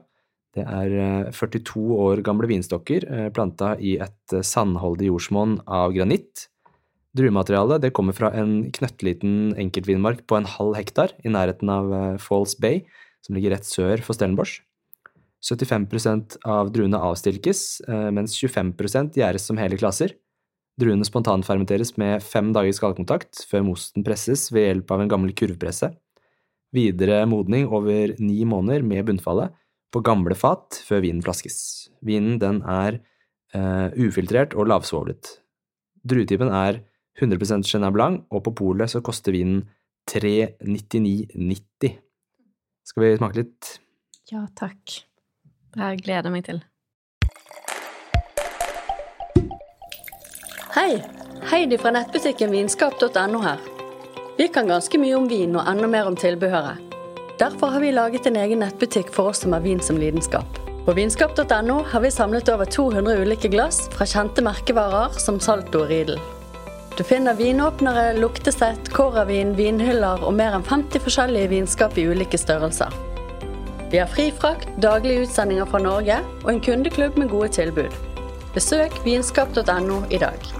Det 0.52 0.64
er 0.68 0.94
eh, 1.00 1.30
42 1.32 1.82
år 1.96 2.20
gamle 2.26 2.48
vinstokker 2.50 3.06
eh, 3.08 3.28
planta 3.32 3.72
i 3.80 3.96
et 4.04 4.34
eh, 4.36 4.44
sandholdig 4.44 5.08
jordsmonn 5.08 5.60
av 5.64 5.94
granitt. 5.96 6.48
Druematerialet 7.16 7.90
kommer 7.92 8.16
fra 8.16 8.30
en 8.36 8.70
knøttliten 8.72 9.54
enkeltvinmark 9.60 10.24
på 10.28 10.38
en 10.38 10.48
halv 10.48 10.76
hektar 10.78 11.12
i 11.24 11.32
nærheten 11.32 11.72
av 11.72 11.92
eh, 11.92 12.20
Falls 12.20 12.56
Bay, 12.60 12.82
som 13.24 13.36
ligger 13.36 13.56
rett 13.56 13.68
sør 13.68 14.00
for 14.04 14.16
Stellenbosch. 14.16 14.60
75% 15.42 16.38
av 16.46 16.70
druene 16.72 17.00
avstilkes, 17.02 17.82
eh, 17.88 18.08
mens 18.14 18.36
25% 18.38 19.18
gjæres 19.18 19.48
som 19.48 19.58
hele 19.60 19.76
klasser. 19.80 20.14
Druene 20.80 21.04
spontanfermenteres 21.04 21.96
med 22.00 22.22
fem 22.24 22.52
dagers 22.56 22.78
skallkontakt 22.80 23.42
før 23.50 23.66
mosten 23.66 24.06
presses 24.06 24.46
ved 24.54 24.68
hjelp 24.68 24.94
av 24.94 25.02
en 25.02 25.12
gammel 25.12 25.34
kurvpresse. 25.36 25.90
Videre 26.72 27.26
modning 27.28 27.66
over 27.68 28.14
ni 28.22 28.46
måneder 28.48 28.86
med 28.86 29.04
bunnfallet, 29.10 29.52
på 29.92 30.02
gamle 30.04 30.36
fat 30.38 30.80
før 30.86 31.02
vinen 31.04 31.22
flaskes. 31.24 31.90
Vinen 32.04 32.38
den 32.42 32.62
er 32.68 32.98
eh, 33.54 33.88
ufiltrert 34.00 34.56
og 34.56 34.70
lavsvovlet. 34.72 35.36
Druetypen 36.08 36.50
er 36.50 36.80
100 37.20 37.62
Chenin 37.68 37.92
Blanc, 37.92 38.24
og 38.32 38.44
på 38.46 38.54
polet 38.56 38.90
så 38.90 39.02
koster 39.04 39.36
vinen 39.36 39.66
399,90. 40.10 41.96
Skal 42.82 43.04
vi 43.04 43.16
smake 43.20 43.42
litt? 43.42 43.76
Ja, 44.32 44.46
takk. 44.58 45.02
Det 45.72 45.80
her 45.80 45.98
gleder 46.00 46.28
jeg 46.28 46.34
meg 46.34 46.46
til. 46.48 46.62
Hei! 50.72 51.02
Heidi 51.52 51.76
fra 51.76 51.90
nettbutikken 51.92 52.52
vinskap.no 52.54 53.42
her. 53.42 53.60
Vi 54.38 54.46
kan 54.48 54.70
ganske 54.70 54.98
mye 55.00 55.18
om 55.18 55.28
vin 55.28 55.58
og 55.58 55.68
enda 55.68 55.90
mer 55.90 56.08
om 56.08 56.16
tilbehøret. 56.16 56.91
Derfor 57.42 57.66
har 57.66 57.80
vi 57.80 57.92
laget 57.92 58.26
en 58.26 58.36
egen 58.36 58.60
nettbutikk 58.62 59.08
for 59.10 59.32
oss 59.32 59.40
som 59.42 59.52
har 59.52 59.64
vin 59.64 59.80
som 59.82 59.96
lidenskap. 59.98 60.58
På 60.86 60.92
vinskap.no 60.94 61.80
har 61.90 62.00
vi 62.00 62.10
samlet 62.10 62.48
over 62.48 62.64
200 62.70 63.16
ulike 63.18 63.48
glass 63.50 63.88
fra 63.90 64.06
kjente 64.06 64.44
merkevarer 64.46 65.18
som 65.18 65.40
Salto 65.42 65.80
og 65.82 65.90
Riedel. 65.90 66.20
Du 66.94 67.02
finner 67.02 67.34
vinåpnere, 67.34 68.12
luktesett, 68.20 68.92
kåravin, 68.94 69.56
vinhyller 69.58 70.22
og 70.22 70.36
mer 70.38 70.54
enn 70.54 70.68
50 70.70 71.02
forskjellige 71.02 71.50
vinskap 71.56 71.98
i 71.98 72.06
ulike 72.12 72.38
størrelser. 72.38 72.94
Vi 73.90 73.98
har 73.98 74.14
fri 74.14 74.30
frakt, 74.30 74.70
daglige 74.78 75.26
utsendinger 75.26 75.66
fra 75.66 75.82
Norge 75.82 76.22
og 76.44 76.50
en 76.54 76.62
kundeklubb 76.62 77.18
med 77.18 77.34
gode 77.34 77.50
tilbud. 77.58 78.02
Besøk 78.54 79.02
vinskap.no 79.02 80.04
i 80.14 80.22
dag. 80.22 80.52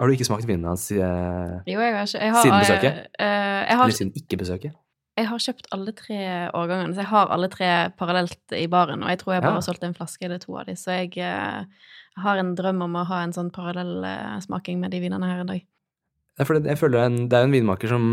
Har 0.00 0.08
du 0.08 0.16
ikke 0.16 0.24
smakt 0.24 0.46
vinen 0.48 0.64
hans 0.64 0.86
eh, 0.96 1.56
Jo, 1.68 1.80
Siden 2.08 2.56
besøket? 2.56 3.02
eh, 3.20 3.26
eh, 3.26 3.72
eller 3.74 3.92
siden 3.96 4.14
ikke-besøket? 4.16 4.78
jeg 5.20 5.28
har 5.28 5.40
kjøpt 5.42 5.66
alle 5.74 5.92
tre 5.92 6.18
årgangene, 6.56 6.94
så 6.96 7.02
jeg 7.02 7.10
har 7.10 7.32
alle 7.34 7.48
tre 7.52 7.66
parallelt 7.98 8.54
i 8.56 8.64
baren, 8.72 9.02
og 9.04 9.10
jeg 9.12 9.18
tror 9.20 9.34
jeg 9.34 9.42
bare 9.42 9.50
Ja. 9.52 9.58
har 9.58 9.66
solgt 9.66 9.82
en 9.84 9.92
flaske 9.92 10.24
eller 10.24 10.38
to 10.40 10.54
av 10.56 10.64
dem, 10.64 10.78
så 10.80 10.94
jeg 10.96 11.12
uh, 11.20 11.66
har 12.24 12.40
en 12.40 12.54
drøm 12.56 12.80
om 12.86 12.96
å 12.96 13.04
ha 13.04 13.18
en 13.26 13.34
sånn 13.36 13.50
parallell 13.52 14.00
smaking 14.40 14.80
med 14.80 14.94
de 14.94 15.02
vinene 15.02 15.28
her 15.28 15.42
en 15.42 15.50
dag. 15.50 15.60
Ja, 16.38 16.46
for 16.48 16.56
det, 16.56 16.70
jeg 16.72 16.80
føler 16.80 17.02
er 17.02 17.10
en, 17.10 17.28
det 17.28 17.36
er 17.36 17.44
en 17.44 17.52
vinmaker 17.52 17.92
som 17.92 18.06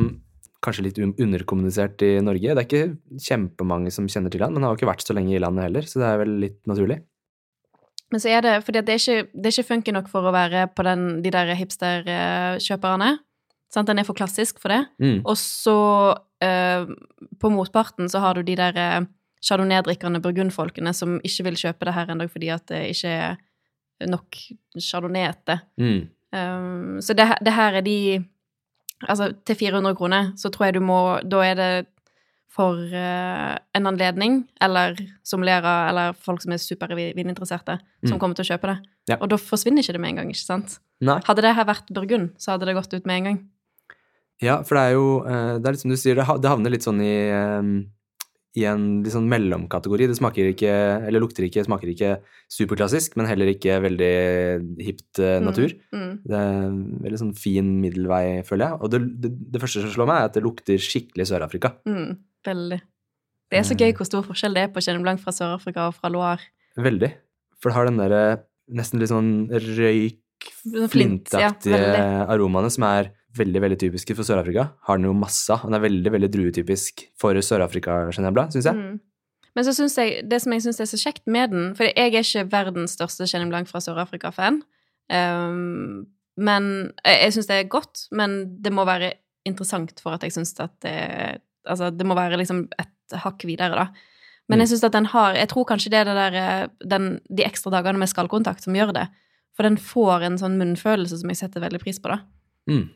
kanskje 0.65 0.83
litt 0.89 0.99
underkommunisert 0.99 2.01
i 2.03 2.17
Norge. 2.19 2.55
Det 2.57 2.63
er 2.63 2.67
ikke 2.67 3.21
kjempemange 3.23 3.93
som 3.93 4.09
kjenner 4.11 4.33
til 4.33 4.43
han, 4.43 4.51
men 4.51 4.63
han 4.63 4.71
har 4.71 4.75
jo 4.75 4.81
ikke 4.81 4.91
vært 4.91 5.07
så 5.07 5.15
lenge 5.15 5.35
i 5.37 5.39
landet 5.39 5.69
heller, 5.69 5.87
så 5.87 6.01
det 6.01 6.09
er 6.09 6.21
vel 6.25 6.33
litt 6.43 6.59
naturlig. 6.67 6.99
Men 8.11 8.23
så 8.23 8.31
er 8.31 8.43
det 8.45 8.53
fordi 8.63 8.83
det 8.87 8.93
er 8.93 9.01
ikke, 9.01 9.31
det 9.33 9.49
er 9.49 9.55
ikke 9.55 9.71
funky 9.71 9.93
nok 9.95 10.07
for 10.11 10.27
å 10.27 10.35
være 10.35 10.67
på 10.75 10.85
den, 10.87 11.07
de 11.25 11.31
der 11.33 11.51
hipsterkjøperne. 11.59 13.17
Sant? 13.73 13.89
Den 13.89 13.99
er 13.99 14.07
for 14.07 14.17
klassisk 14.17 14.61
for 14.63 14.71
det. 14.71 14.83
Mm. 15.03 15.19
Og 15.27 15.35
så 15.39 15.79
eh, 16.43 16.87
på 17.41 17.51
motparten 17.51 18.07
så 18.11 18.21
har 18.23 18.37
du 18.37 18.47
de 18.47 18.55
der 18.59 18.79
eh, 18.79 19.01
chardonnay-drikkende 19.43 20.21
burgundfolkene 20.23 20.93
som 20.95 21.19
ikke 21.25 21.49
vil 21.49 21.59
kjøpe 21.59 21.87
det 21.89 21.97
her 21.97 22.13
ennå 22.13 22.29
fordi 22.31 22.51
at 22.55 22.65
det 22.71 22.85
ikke 22.93 23.13
er 23.17 24.09
nok 24.13 24.39
chardonnay 24.79 25.27
etter. 25.27 25.61
Mm. 25.81 26.07
Um, 26.35 26.97
så 27.03 27.15
det, 27.15 27.29
det 27.43 27.55
her 27.55 27.79
er 27.79 27.87
de 27.87 27.99
Altså, 29.05 29.29
til 29.45 29.55
400 29.55 29.93
kroner 29.95 30.31
så 30.41 30.49
tror 30.49 30.65
jeg 30.65 30.73
du 30.73 30.79
må 30.81 31.19
Da 31.21 31.43
er 31.45 31.53
det 31.55 31.85
for 32.49 32.79
eh, 32.93 33.57
en 33.77 33.85
anledning, 33.89 34.39
eller 34.61 34.95
sommelerer, 35.27 35.89
eller 35.91 36.13
folk 36.13 36.41
som 36.41 36.53
er 36.55 36.61
supervininteresserte, 36.63 37.79
som 38.05 38.15
Mm. 38.17 38.19
kommer 38.19 38.35
til 38.35 38.45
å 38.45 38.51
kjøpe 38.57 38.67
det. 38.71 38.77
Ja. 39.09 39.17
Og 39.21 39.29
da 39.29 39.37
forsvinner 39.37 39.83
ikke 39.83 39.93
det 39.93 40.01
med 40.01 40.09
en 40.09 40.15
gang, 40.23 40.29
ikke 40.33 40.45
sant? 40.45 40.79
Nei. 41.01 41.19
Hadde 41.27 41.41
det 41.45 41.55
her 41.55 41.65
vært 41.65 41.91
burgund, 41.93 42.31
så 42.41 42.55
hadde 42.55 42.65
det 42.65 42.75
gått 42.75 42.93
ut 42.93 43.05
med 43.05 43.17
en 43.17 43.23
gang. 43.23 43.39
Ja, 44.41 44.61
for 44.63 44.75
det 44.77 44.83
er 44.83 44.93
jo 44.93 45.25
eh, 45.25 45.57
Det 45.59 45.65
er 45.65 45.71
litt 45.73 45.81
som 45.81 45.89
du 45.91 45.97
sier, 45.97 46.15
det 46.15 46.49
havner 46.49 46.69
litt 46.73 46.83
sånn 46.85 47.01
i 47.01 47.13
eh, 47.29 47.85
i 48.57 48.63
en 48.65 49.03
litt 49.03 49.13
sånn 49.13 49.27
mellomkategori. 49.29 50.07
Det 50.09 50.15
smaker 50.17 50.47
ikke, 50.49 50.71
eller 51.05 51.21
lukter 51.21 51.45
ikke, 51.45 51.61
smaker 51.67 51.91
ikke 51.91 52.15
superklassisk, 52.49 53.13
men 53.15 53.27
heller 53.29 53.51
ikke 53.51 53.75
veldig 53.83 54.81
hipt 54.81 55.19
natur. 55.21 55.43
natur. 55.45 55.75
Mm. 55.93 56.13
Det 56.25 56.33
er 56.39 56.55
en 56.65 56.79
veldig 57.03 57.19
sånn 57.21 57.35
fin 57.37 57.69
middelvei, 57.83 58.41
føler 58.47 58.71
jeg. 58.71 58.79
Og 58.81 58.89
det, 58.89 59.01
det, 59.21 59.31
det 59.53 59.61
første 59.61 59.83
som 59.83 59.93
slår 59.93 60.09
meg, 60.09 60.17
er 60.23 60.31
at 60.31 60.33
det 60.39 60.43
lukter 60.47 60.81
skikkelig 60.81 61.27
Sør-Afrika. 61.29 61.75
Mm, 61.85 62.17
veldig. 62.45 62.79
Det 63.47 63.59
er 63.59 63.65
så 63.67 63.77
gøy 63.79 63.93
hvor 63.95 64.07
stor 64.07 64.25
forskjell 64.27 64.57
det 64.57 64.65
er 64.67 64.71
på 64.75 64.83
Chenin 64.83 65.05
Blanc 65.05 65.21
fra 65.23 65.31
Sør-Afrika 65.31 65.87
og 65.87 65.95
fra 65.95 66.11
Loire. 66.11 66.49
Veldig. 66.77 67.09
For 67.57 67.71
det 67.71 67.77
har 67.77 67.87
den 67.87 68.01
derre 68.01 68.23
nesten 68.77 69.01
litt 69.01 69.11
sånn 69.11 69.31
røyk, 69.49 70.19
flintaktige 70.61 70.89
flint, 70.91 71.31
ja, 71.33 71.49
flintaktige 71.55 72.25
aromaene 72.35 72.69
som 72.73 72.85
er 72.85 73.09
veldig 73.37 73.61
veldig 73.63 73.79
typiske 73.81 74.15
for 74.17 74.27
Sør-Afrika. 74.27 74.67
Har 74.87 74.99
den 74.99 75.07
jo 75.09 75.15
masse 75.17 75.53
av. 75.53 75.65
Den 75.67 75.77
er 75.77 75.83
veldig 75.85 76.13
veldig 76.13 76.29
druetypisk 76.33 77.05
for 77.19 77.37
Sør-Afrika-Chenin 77.37 78.35
Blanc, 78.35 78.55
syns 78.55 78.67
jeg. 78.69 78.77
Mm. 78.77 78.99
Men 79.57 79.65
så 79.65 79.73
synes 79.73 79.95
jeg, 79.97 80.21
det 80.29 80.41
som 80.43 80.53
jeg 80.53 80.65
syns 80.67 80.81
er 80.83 80.89
så 80.89 80.99
kjekt 81.01 81.23
med 81.25 81.49
den 81.49 81.71
For 81.73 81.87
jeg 81.87 81.95
er 81.97 82.21
ikke 82.21 82.43
verdens 82.51 82.93
største 82.93 83.25
Chenin 83.29 83.49
Blanc 83.53 83.69
fra 83.71 83.81
Sør-Afrika-fan. 83.81 84.61
Um, 85.09 86.05
men 86.37 86.67
jeg, 87.01 87.15
jeg 87.23 87.37
syns 87.37 87.49
det 87.49 87.57
er 87.57 87.71
godt, 87.71 88.05
men 88.11 88.37
det 88.61 88.73
må 88.75 88.85
være 88.85 89.15
interessant 89.47 89.95
for 90.03 90.17
at 90.17 90.25
jeg 90.25 90.35
syns 90.35 90.53
at 90.61 90.75
det 90.83 90.97
Altså, 91.67 91.91
det 91.95 92.05
må 92.07 92.15
være 92.17 92.37
liksom 92.39 92.67
et 92.79 93.17
hakk 93.23 93.43
videre, 93.47 93.75
da. 93.75 93.87
Men 94.49 94.59
Mm. 94.59 94.61
jeg 94.63 94.69
syns 94.71 94.83
at 94.87 94.91
den 94.95 95.05
har 95.11 95.33
Jeg 95.35 95.49
tror 95.49 95.65
kanskje 95.67 95.89
det 95.91 95.99
er 95.99 96.05
det 96.05 96.15
der, 96.15 96.69
den, 96.87 97.19
de 97.29 97.43
ekstra 97.43 97.71
dagene 97.71 97.99
med 97.99 98.07
skallkontakt 98.07 98.61
som 98.63 98.73
gjør 98.73 98.93
det. 98.93 99.07
For 99.57 99.63
den 99.63 99.75
får 99.77 100.23
en 100.23 100.37
sånn 100.37 100.57
munnfølelse 100.57 101.17
som 101.19 101.29
jeg 101.29 101.37
setter 101.37 101.59
veldig 101.61 101.81
pris 101.81 101.99
på, 101.99 102.09
da. 102.13 102.19
Mm. 102.69 102.89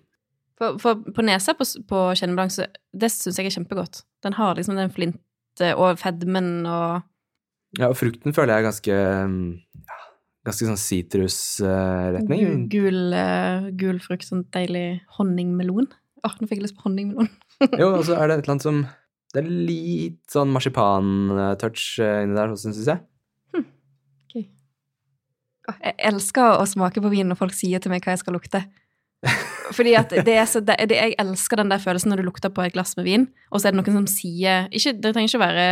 For, 0.58 0.78
for 0.78 0.96
på 0.96 1.24
nesa 1.26 1.54
på, 1.58 1.66
på 1.90 2.02
Blanc, 2.36 2.56
det 2.94 3.10
syns 3.12 3.38
jeg 3.38 3.48
er 3.48 3.56
kjempegodt. 3.58 4.04
Den 4.24 4.34
har 4.34 4.56
liksom 4.56 4.76
den 4.78 4.92
flinte 4.94 5.74
og 5.76 5.98
fedmen 6.00 6.66
og 6.68 7.02
Ja, 7.80 7.88
og 7.90 7.96
frukten 7.98 8.34
føler 8.36 8.54
jeg 8.54 8.64
er 8.64 8.70
ganske 8.70 8.96
ja, 9.88 9.98
Ganske 10.46 10.66
sånn 10.66 10.78
sitrusretning. 10.82 12.68
gu- 12.70 12.70
gul, 12.70 13.14
eh, 13.14 13.70
gul 13.78 14.00
frukt, 14.00 14.24
sånn 14.26 14.46
deilig 14.52 15.02
honningmelon. 15.18 15.88
Åh, 16.24 16.36
nå 16.40 16.48
fikk 16.48 16.60
jeg 16.62 16.64
lyst 16.68 16.78
på 16.78 16.86
honningmelon. 16.90 17.30
Jo, 17.80 17.88
og 17.98 18.04
så 18.08 18.18
er 18.18 18.28
det 18.32 18.38
et 18.40 18.44
eller 18.44 18.54
annet 18.56 18.66
som 18.66 18.82
Det 19.32 19.40
er 19.44 19.48
litt 19.48 20.34
sånn 20.34 20.52
marsipan-touch 20.52 21.84
eh, 22.04 22.24
inni 22.26 22.36
der 22.36 22.52
syns 22.60 22.82
jeg. 22.84 23.00
Ok. 23.56 24.36
Okay. 24.36 25.78
Jeg 25.86 25.96
elsker 26.12 26.58
å 26.60 26.66
smake 26.68 27.00
på 27.04 27.12
vin 27.14 27.30
når 27.32 27.40
folk 27.40 27.56
sier 27.56 27.80
til 27.80 27.94
meg 27.94 28.04
hva 28.04 28.16
jeg 28.16 28.24
skal 28.26 28.36
lukte. 28.36 28.64
Fordi 29.78 29.94
at 29.96 30.12
det 30.26 30.34
er 30.36 30.48
så, 30.50 30.60
det, 30.66 30.76
det, 30.90 30.98
Jeg 30.98 31.16
elsker 31.22 31.62
den 31.62 31.72
der 31.72 31.80
følelsen 31.80 32.12
når 32.12 32.20
du 32.24 32.28
lukter 32.28 32.52
på 32.52 32.66
et 32.66 32.74
glass 32.76 32.98
med 32.98 33.06
vin, 33.08 33.28
og 33.52 33.62
så 33.62 33.70
er 33.70 33.76
det 33.76 33.80
noen 33.80 34.02
som 34.02 34.10
sier 34.10 34.66
ikke, 34.74 34.96
Det 35.00 35.14
trenger 35.14 35.30
ikke 35.30 35.44
være 35.46 35.68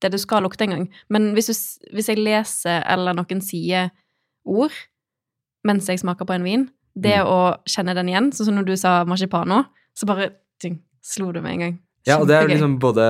det 0.00 0.10
du 0.12 0.18
skal 0.20 0.42
lukte 0.44 0.64
engang, 0.64 0.86
men 1.12 1.30
hvis, 1.36 1.50
du, 1.50 1.56
hvis 1.94 2.08
jeg 2.08 2.20
leser 2.20 2.80
eller 2.88 3.12
noen 3.16 3.42
sier 3.44 3.90
ord 4.48 4.72
mens 5.68 5.88
jeg 5.92 6.00
smaker 6.00 6.24
på 6.24 6.32
en 6.38 6.46
vin, 6.46 6.62
det 6.96 7.18
Mm. 7.20 7.28
å 7.28 7.40
kjenne 7.68 7.94
den 7.94 8.08
igjen, 8.08 8.30
sånn 8.32 8.48
som 8.48 8.56
når 8.56 8.66
du 8.70 8.76
sa 8.80 9.04
marsipano, 9.04 9.58
så 9.92 10.08
bare 10.08 10.30
ting, 10.60 10.78
slo 11.02 11.32
det 11.32 11.42
med 11.42 11.52
en 11.52 11.60
gang. 11.64 11.78
Ja, 12.08 12.16
og 12.20 12.26
det 12.28 12.36
er 12.36 12.46
liksom 12.48 12.78
både 12.80 13.04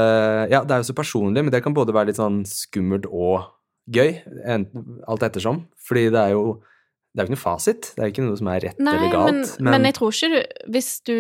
Ja, 0.51 0.65
det 0.67 0.75
er 0.75 0.81
jo 0.83 0.89
så 0.91 0.95
personlig, 0.99 1.45
men 1.45 1.51
det 1.55 1.63
kan 1.63 1.75
både 1.75 1.93
være 1.95 2.11
litt 2.11 2.19
sånn 2.19 2.41
skummelt 2.49 3.07
og 3.07 3.45
gøy, 3.91 4.17
alt 5.09 5.23
ettersom. 5.23 5.65
Fordi 5.87 6.09
det 6.11 6.19
er 6.21 6.35
jo 6.35 6.61
Det 7.11 7.19
er 7.19 7.27
jo 7.27 7.29
ikke 7.33 7.35
noe 7.35 7.43
fasit. 7.43 7.89
Det 7.97 8.03
er 8.03 8.07
jo 8.07 8.13
ikke 8.15 8.23
noe 8.29 8.37
som 8.39 8.49
er 8.53 8.61
rett 8.63 8.79
Nei, 8.79 8.93
eller 8.95 9.11
galt. 9.11 9.57
men, 9.61 9.71
men 9.75 9.85
jeg 9.89 9.95
tror 9.97 10.13
ikke 10.15 10.29
du 10.31 10.71
hvis, 10.75 10.91
du 11.03 11.15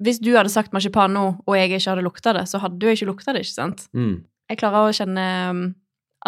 hvis 0.00 0.20
du 0.24 0.30
hadde 0.36 0.48
sagt 0.48 0.72
marsipan 0.72 1.12
nå, 1.12 1.24
og 1.46 1.56
jeg 1.56 1.68
ikke 1.68 1.90
hadde 1.90 2.04
lukta 2.06 2.32
det, 2.32 2.46
så 2.48 2.58
hadde 2.62 2.78
du 2.80 2.86
ikke 2.88 3.08
lukta 3.10 3.34
det, 3.36 3.42
ikke 3.44 3.52
sant? 3.58 3.84
mm, 3.92 4.14
Jeg 4.48 4.58
klarer 4.62 4.88
å 4.88 4.94
kjenne 4.96 5.26
um, 5.52 5.60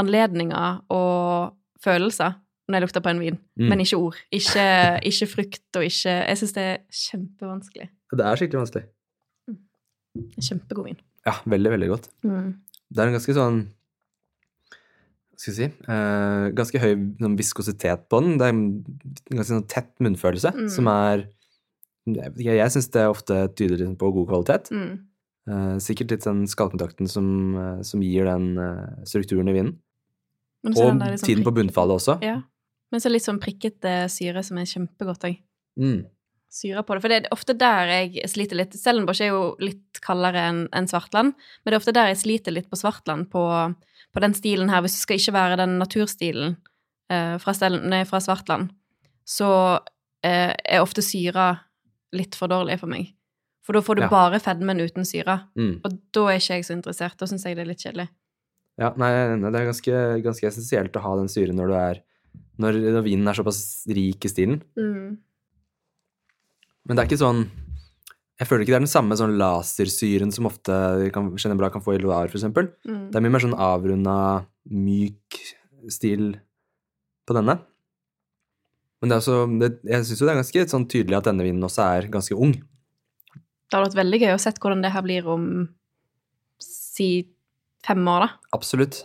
anledninger 0.01 0.83
og 0.93 1.55
følelser 1.83 2.37
når 2.69 2.77
jeg 2.77 2.85
lukter 2.85 3.03
på 3.03 3.11
en 3.11 3.21
vin, 3.25 3.39
Mm. 3.59 3.69
men 3.69 3.81
ikke 3.81 3.97
ord. 3.99 4.17
Ikke, 4.33 4.67
ikke 5.03 5.27
frukt 5.27 5.77
og 5.77 5.83
ikke 5.85 6.13
Jeg 6.29 6.37
syns 6.39 6.53
det 6.55 6.63
er 6.63 6.77
kjempevanskelig. 6.93 7.89
Det 8.13 8.25
er 8.27 8.37
skikkelig 8.37 8.61
vanskelig. 8.63 8.85
Kjempegod 10.41 10.89
vin. 10.91 10.99
Ja, 11.27 11.37
veldig, 11.45 11.71
veldig 11.77 11.91
godt. 11.93 12.09
Det 12.23 12.99
er 12.99 13.11
en 13.11 13.17
ganske 13.19 13.35
sånn 13.37 13.61
skal 15.41 15.55
jeg 15.55 15.57
si 15.57 15.67
eh, 15.89 16.47
Ganske 16.57 16.81
høy 16.83 16.91
sånn, 17.21 17.37
viskositet 17.39 18.09
på 18.13 18.21
den. 18.21 18.35
Det 18.41 18.47
er 18.47 18.55
en 18.55 18.65
ganske 19.31 19.53
sånn 19.55 19.69
tett 19.71 19.93
munnfølelse 20.03 20.53
Mm. 20.53 20.69
som 20.69 20.91
er 20.93 21.29
Jeg, 22.11 22.57
jeg 22.57 22.73
syns 22.73 22.91
det 22.91 23.07
ofte 23.07 23.37
tyder 23.55 23.77
liksom 23.77 23.97
på 24.01 24.09
god 24.13 24.27
kvalitet. 24.29 24.71
Mm. 24.73 24.95
Eh, 25.51 25.77
sikkert 25.79 26.11
litt 26.11 26.25
den 26.25 26.47
skallkontakten 26.49 27.09
som, 27.09 27.27
eh, 27.55 27.83
som 27.83 28.03
gir 28.03 28.25
den 28.25 28.59
uh, 28.59 29.05
strukturen 29.05 29.49
i 29.49 29.53
vinen. 29.53 29.75
Og 30.65 30.75
den 30.75 30.99
der 30.99 31.17
sånn 31.17 31.29
tiden 31.29 31.45
på 31.45 31.53
bunnfallet 31.55 32.01
også. 32.01 32.19
Ja. 32.25 32.43
Men 32.91 33.01
så 33.01 33.13
litt 33.13 33.23
sånn 33.23 33.39
prikkete 33.41 34.09
syre 34.11 34.43
som 34.43 34.59
er 34.59 34.67
kjempegodt 34.69 35.29
òg. 35.29 35.39
Mm. 35.79 36.07
Syre 36.51 36.83
på 36.87 36.97
det. 36.97 37.03
For 37.05 37.13
det 37.13 37.19
er 37.21 37.29
ofte 37.35 37.55
der 37.59 37.93
jeg 37.93 38.27
sliter 38.31 38.59
litt. 38.59 38.75
Stellenbosch 38.77 39.23
er 39.25 39.31
jo 39.33 39.43
litt 39.63 40.01
kaldere 40.05 40.43
enn 40.51 40.65
en 40.77 40.89
Svartland, 40.91 41.37
men 41.37 41.71
det 41.71 41.77
er 41.77 41.83
ofte 41.83 41.95
der 41.97 42.11
jeg 42.13 42.21
sliter 42.25 42.55
litt 42.57 42.69
på 42.71 42.79
Svartland, 42.81 43.29
på, 43.33 43.45
på 44.11 44.25
den 44.25 44.35
stilen 44.37 44.73
her. 44.73 44.83
Hvis 44.85 44.99
det 44.99 45.05
skal 45.05 45.21
ikke 45.23 45.37
være 45.39 45.61
den 45.63 45.79
naturstilen 45.81 46.57
eh, 47.13 47.37
fra, 47.43 47.55
Stellen, 47.57 47.87
nei, 47.93 48.03
fra 48.09 48.21
Svartland, 48.25 48.73
så 49.29 49.51
eh, 50.27 50.53
er 50.55 50.83
ofte 50.83 51.05
syra 51.07 51.53
litt 52.17 52.35
for 52.39 52.51
dårlig 52.51 52.81
for 52.83 52.91
meg. 52.91 53.13
For 53.67 53.77
da 53.77 53.85
får 53.87 54.01
du 54.01 54.03
Ja. 54.03 54.11
bare 54.11 54.41
fedmen 54.43 54.81
uten 54.83 55.05
syre. 55.07 55.45
Mm. 55.55 55.81
Og 55.85 55.99
da 56.17 56.27
er 56.33 56.41
ikke 56.41 56.57
jeg 56.59 56.67
så 56.67 56.75
interessert. 56.75 57.19
Da 57.21 57.29
syns 57.31 57.45
jeg 57.47 57.55
det 57.55 57.63
er 57.63 57.71
litt 57.71 57.85
kjedelig. 57.85 58.09
Ja, 58.81 58.89
nei, 58.97 59.11
nei, 59.37 59.51
det 59.53 59.61
er 59.61 59.69
ganske, 59.69 59.99
ganske 60.25 60.47
essensielt 60.49 60.97
å 60.97 61.03
ha 61.05 61.17
den 61.21 61.29
syren 61.31 61.59
når 61.61 61.69
du 61.69 61.75
er 61.79 62.01
når, 62.61 62.77
når 62.97 63.05
vinen 63.05 63.29
er 63.29 63.37
såpass 63.39 63.61
rik 63.89 64.25
i 64.25 64.31
stilen. 64.33 64.59
Men 66.91 66.99
det 66.99 67.05
er 67.05 67.07
ikke 67.13 67.21
sånn 67.21 67.45
Jeg 68.41 68.49
føler 68.51 68.65
ikke 68.65 68.73
det 68.75 68.79
er 68.81 68.83
den 68.83 68.91
samme 68.91 69.15
sånn 69.19 69.37
lasersyren 69.39 70.33
som 70.35 70.49
ofte 70.51 70.75
kan, 71.15 71.29
bra 71.61 71.69
kan 71.71 71.85
få 71.85 71.95
i 71.95 72.01
Loire, 72.03 72.33
eksempel. 72.33 72.73
Mm. 72.89 73.03
Det 73.13 73.19
er 73.19 73.23
mye 73.23 73.35
mer 73.37 73.45
sånn 73.45 73.55
avrunda, 73.55 74.15
myk 74.67 75.37
stil 75.93 76.33
på 77.29 77.37
denne. 77.37 77.61
Men 79.01 79.13
det 79.13 79.21
også, 79.21 79.37
det, 79.61 79.71
jeg 79.87 80.09
syns 80.09 80.23
jo 80.23 80.27
det 80.27 80.33
er 80.33 80.41
ganske 80.41 80.65
sånn 80.73 80.89
tydelig 80.91 81.21
at 81.21 81.29
denne 81.29 81.45
vinen 81.45 81.69
også 81.69 81.85
er 81.85 82.09
ganske 82.13 82.37
ung. 82.37 82.57
Det 83.37 83.77
hadde 83.77 83.91
vært 83.91 84.01
veldig 84.01 84.23
gøy 84.25 84.35
å 84.35 84.41
se 84.41 84.55
hvordan 84.57 84.83
det 84.85 84.95
her 84.97 85.05
blir 85.05 85.29
om 85.37 85.47
si 86.65 87.11
fem 87.87 88.11
år, 88.13 88.27
da. 88.27 88.51
Absolutt. 88.57 89.05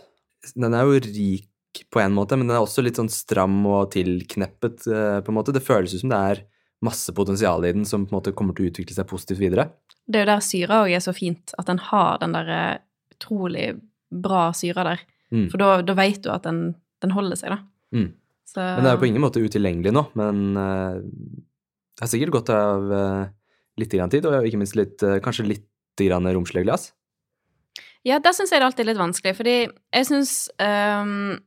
Den 0.56 0.74
er 0.76 0.88
jo 0.88 0.98
rik 1.04 1.84
på 1.92 2.00
en 2.00 2.16
måte, 2.16 2.40
men 2.40 2.48
den 2.48 2.56
er 2.56 2.64
også 2.64 2.84
litt 2.84 2.96
sånn 2.96 3.12
stram 3.12 3.60
og 3.68 3.92
tilkneppet, 3.92 4.88
eh, 4.88 5.18
på 5.20 5.32
en 5.32 5.36
måte. 5.36 5.52
Det 5.52 5.64
føles 5.64 5.92
ut 5.92 6.02
som 6.02 6.12
det 6.12 6.20
er 6.32 6.46
masse 6.86 7.12
potensial 7.16 7.64
i 7.66 7.74
den 7.74 7.86
som 7.88 8.06
på 8.06 8.14
en 8.14 8.18
måte 8.20 8.34
kommer 8.36 8.56
til 8.56 8.66
å 8.66 8.72
utvikle 8.72 8.96
seg 8.96 9.08
positivt 9.10 9.42
videre. 9.42 9.68
Det 10.06 10.20
er 10.20 10.26
jo 10.26 10.32
der 10.32 10.44
syra 10.44 10.80
òg 10.84 10.94
er 10.94 11.02
så 11.04 11.14
fint, 11.16 11.54
at 11.58 11.68
den 11.70 11.82
har 11.88 12.20
den 12.22 12.36
der 12.36 12.52
eh, 12.54 12.82
utrolig 13.16 13.68
bra 14.10 14.48
syra 14.56 14.86
der. 14.92 15.02
Mm. 15.34 15.48
For 15.50 15.60
da, 15.60 15.70
da 15.82 15.96
veit 15.98 16.22
du 16.24 16.30
at 16.32 16.46
den, 16.46 16.76
den 17.02 17.14
holder 17.16 17.38
seg, 17.40 17.56
da. 17.56 17.62
Mm. 17.96 18.12
Så, 18.46 18.60
Men 18.62 18.84
det 18.84 18.90
er 18.90 18.94
jo 18.94 19.02
på 19.02 19.08
ingen 19.08 19.24
måte 19.24 19.42
utilgjengelig 19.42 19.92
nå, 19.92 20.04
men 20.18 20.44
uh, 20.54 21.00
det 21.02 22.04
har 22.04 22.10
sikkert 22.12 22.36
gått 22.36 22.52
av 22.54 22.92
uh, 22.92 23.24
litt 23.80 23.96
grann 23.96 24.12
tid, 24.12 24.28
og 24.28 24.46
ikke 24.46 24.60
minst 24.60 24.78
litt, 24.78 25.02
uh, 25.02 25.18
kanskje 25.24 25.48
litt 25.48 25.66
grann 25.98 26.28
romslige 26.30 26.68
glass. 26.68 26.92
Ja, 28.06 28.20
der 28.22 28.36
syns 28.36 28.52
jeg 28.54 28.62
det 28.62 28.68
alltid 28.68 28.84
er 28.84 28.90
litt 28.92 29.00
vanskelig, 29.02 29.34
fordi 29.34 29.54
jeg 29.66 30.06
syns 30.06 30.32
ehm, 30.62 31.40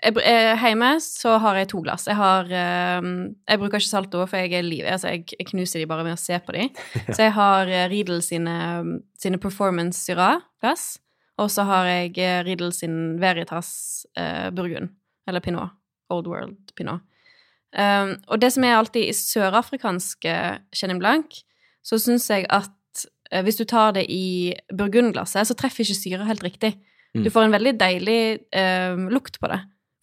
jeg, 0.00 0.16
eh, 0.24 0.62
Hjemme 0.64 0.94
så 1.04 1.36
har 1.42 1.58
jeg 1.60 1.68
to 1.72 1.82
glass. 1.84 2.06
Jeg 2.08 2.16
har 2.16 2.48
ehm, 2.48 3.36
Jeg 3.48 3.60
bruker 3.60 3.80
ikke 3.80 3.88
Salto, 3.88 4.24
for 4.26 4.40
jeg 4.40 4.54
er 4.56 4.64
liv... 4.66 4.84
Altså, 4.88 5.12
jeg, 5.12 5.26
jeg 5.38 5.50
knuser 5.52 5.82
de 5.82 5.88
bare 5.90 6.04
med 6.06 6.16
å 6.16 6.20
se 6.20 6.38
på 6.40 6.56
de. 6.56 6.68
Så 7.14 7.26
jeg 7.26 7.34
har 7.36 7.68
eh, 7.68 7.88
Riedel 7.92 8.22
sine, 8.24 8.56
sine 9.18 9.40
Performance 9.42 10.00
Syrah-glass, 10.06 10.98
og 11.40 11.48
så 11.52 11.64
har 11.68 11.86
jeg 11.88 12.18
eh, 12.20 12.40
Riedel 12.44 12.72
sin 12.76 12.96
Veritas 13.20 13.70
eh, 14.18 14.50
Burgund, 14.52 14.92
eller 15.28 15.44
Pinot. 15.44 15.76
Old 16.10 16.26
World 16.26 16.74
Pinot. 16.76 17.06
Um, 17.70 18.16
og 18.26 18.40
det 18.42 18.50
som 18.50 18.64
er 18.66 18.74
alltid 18.74 19.06
i 19.06 19.14
sørafrikanske 19.14 20.32
Chenin 20.74 20.98
Blanc, 20.98 21.36
så 21.86 22.00
syns 22.02 22.26
jeg 22.32 22.48
at 22.50 23.04
eh, 23.30 23.44
hvis 23.46 23.60
du 23.60 23.64
tar 23.68 23.94
det 23.96 24.08
i 24.10 24.52
burgundglasset, 24.74 25.46
så 25.46 25.56
treffer 25.56 25.86
ikke 25.86 26.00
syra 26.00 26.26
helt 26.28 26.42
riktig. 26.44 26.74
Mm. 27.14 27.24
Du 27.24 27.30
får 27.30 27.46
en 27.46 27.54
veldig 27.54 27.74
deilig 27.78 28.22
eh, 28.50 28.98
lukt 29.14 29.38
på 29.40 29.50
det. 29.50 29.60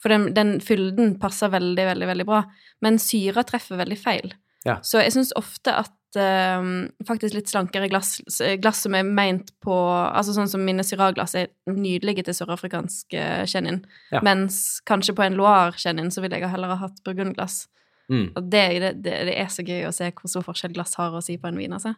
For 0.08 0.16
den, 0.16 0.30
den 0.32 0.58
fylden 0.64 1.18
passer 1.20 1.52
veldig, 1.52 1.84
veldig, 1.90 2.08
veldig 2.08 2.26
bra. 2.30 2.46
Men 2.86 3.00
syra 3.04 3.44
treffer 3.44 3.80
veldig 3.82 3.98
feil. 4.00 4.32
Ja. 4.64 4.78
Så 4.84 5.02
jeg 5.02 5.12
syns 5.12 5.34
ofte 5.36 5.74
at 5.76 6.20
eh, 6.20 6.70
faktisk 7.08 7.36
litt 7.36 7.52
slankere 7.52 7.90
glass, 7.92 8.18
glass 8.64 8.86
som 8.86 8.96
er 8.96 9.04
meint 9.08 9.52
på 9.64 9.76
Altså 9.76 10.36
sånn 10.36 10.50
som 10.52 10.64
mine 10.64 10.86
Syrah-glass 10.88 11.36
er 11.40 11.52
nydelige 11.72 12.24
til 12.28 12.38
sørafrikansk 12.40 13.18
eh, 13.20 13.44
chenin. 13.52 13.82
Ja. 14.16 14.24
Mens 14.24 14.80
kanskje 14.88 15.18
på 15.18 15.28
en 15.28 15.36
Loire-chenin 15.40 16.14
så 16.16 16.24
ville 16.24 16.40
jeg 16.40 16.54
heller 16.56 16.72
ha 16.72 16.80
hatt 16.88 17.04
burgundglass. 17.04 17.66
Mm. 18.08 18.30
Og 18.32 18.44
det, 18.48 18.66
det, 18.80 18.94
det, 19.04 19.36
er 19.36 19.52
så 19.52 19.68
gøy 19.68 19.90
å 19.90 19.96
se 19.96 20.08
hvor 20.16 20.32
stor 20.32 20.48
forskjell 20.48 20.72
glass 20.78 20.96
har 20.96 21.12
å 21.12 21.24
si 21.24 21.36
på 21.36 21.52
en 21.52 21.60
vin, 21.60 21.76
altså. 21.76 21.98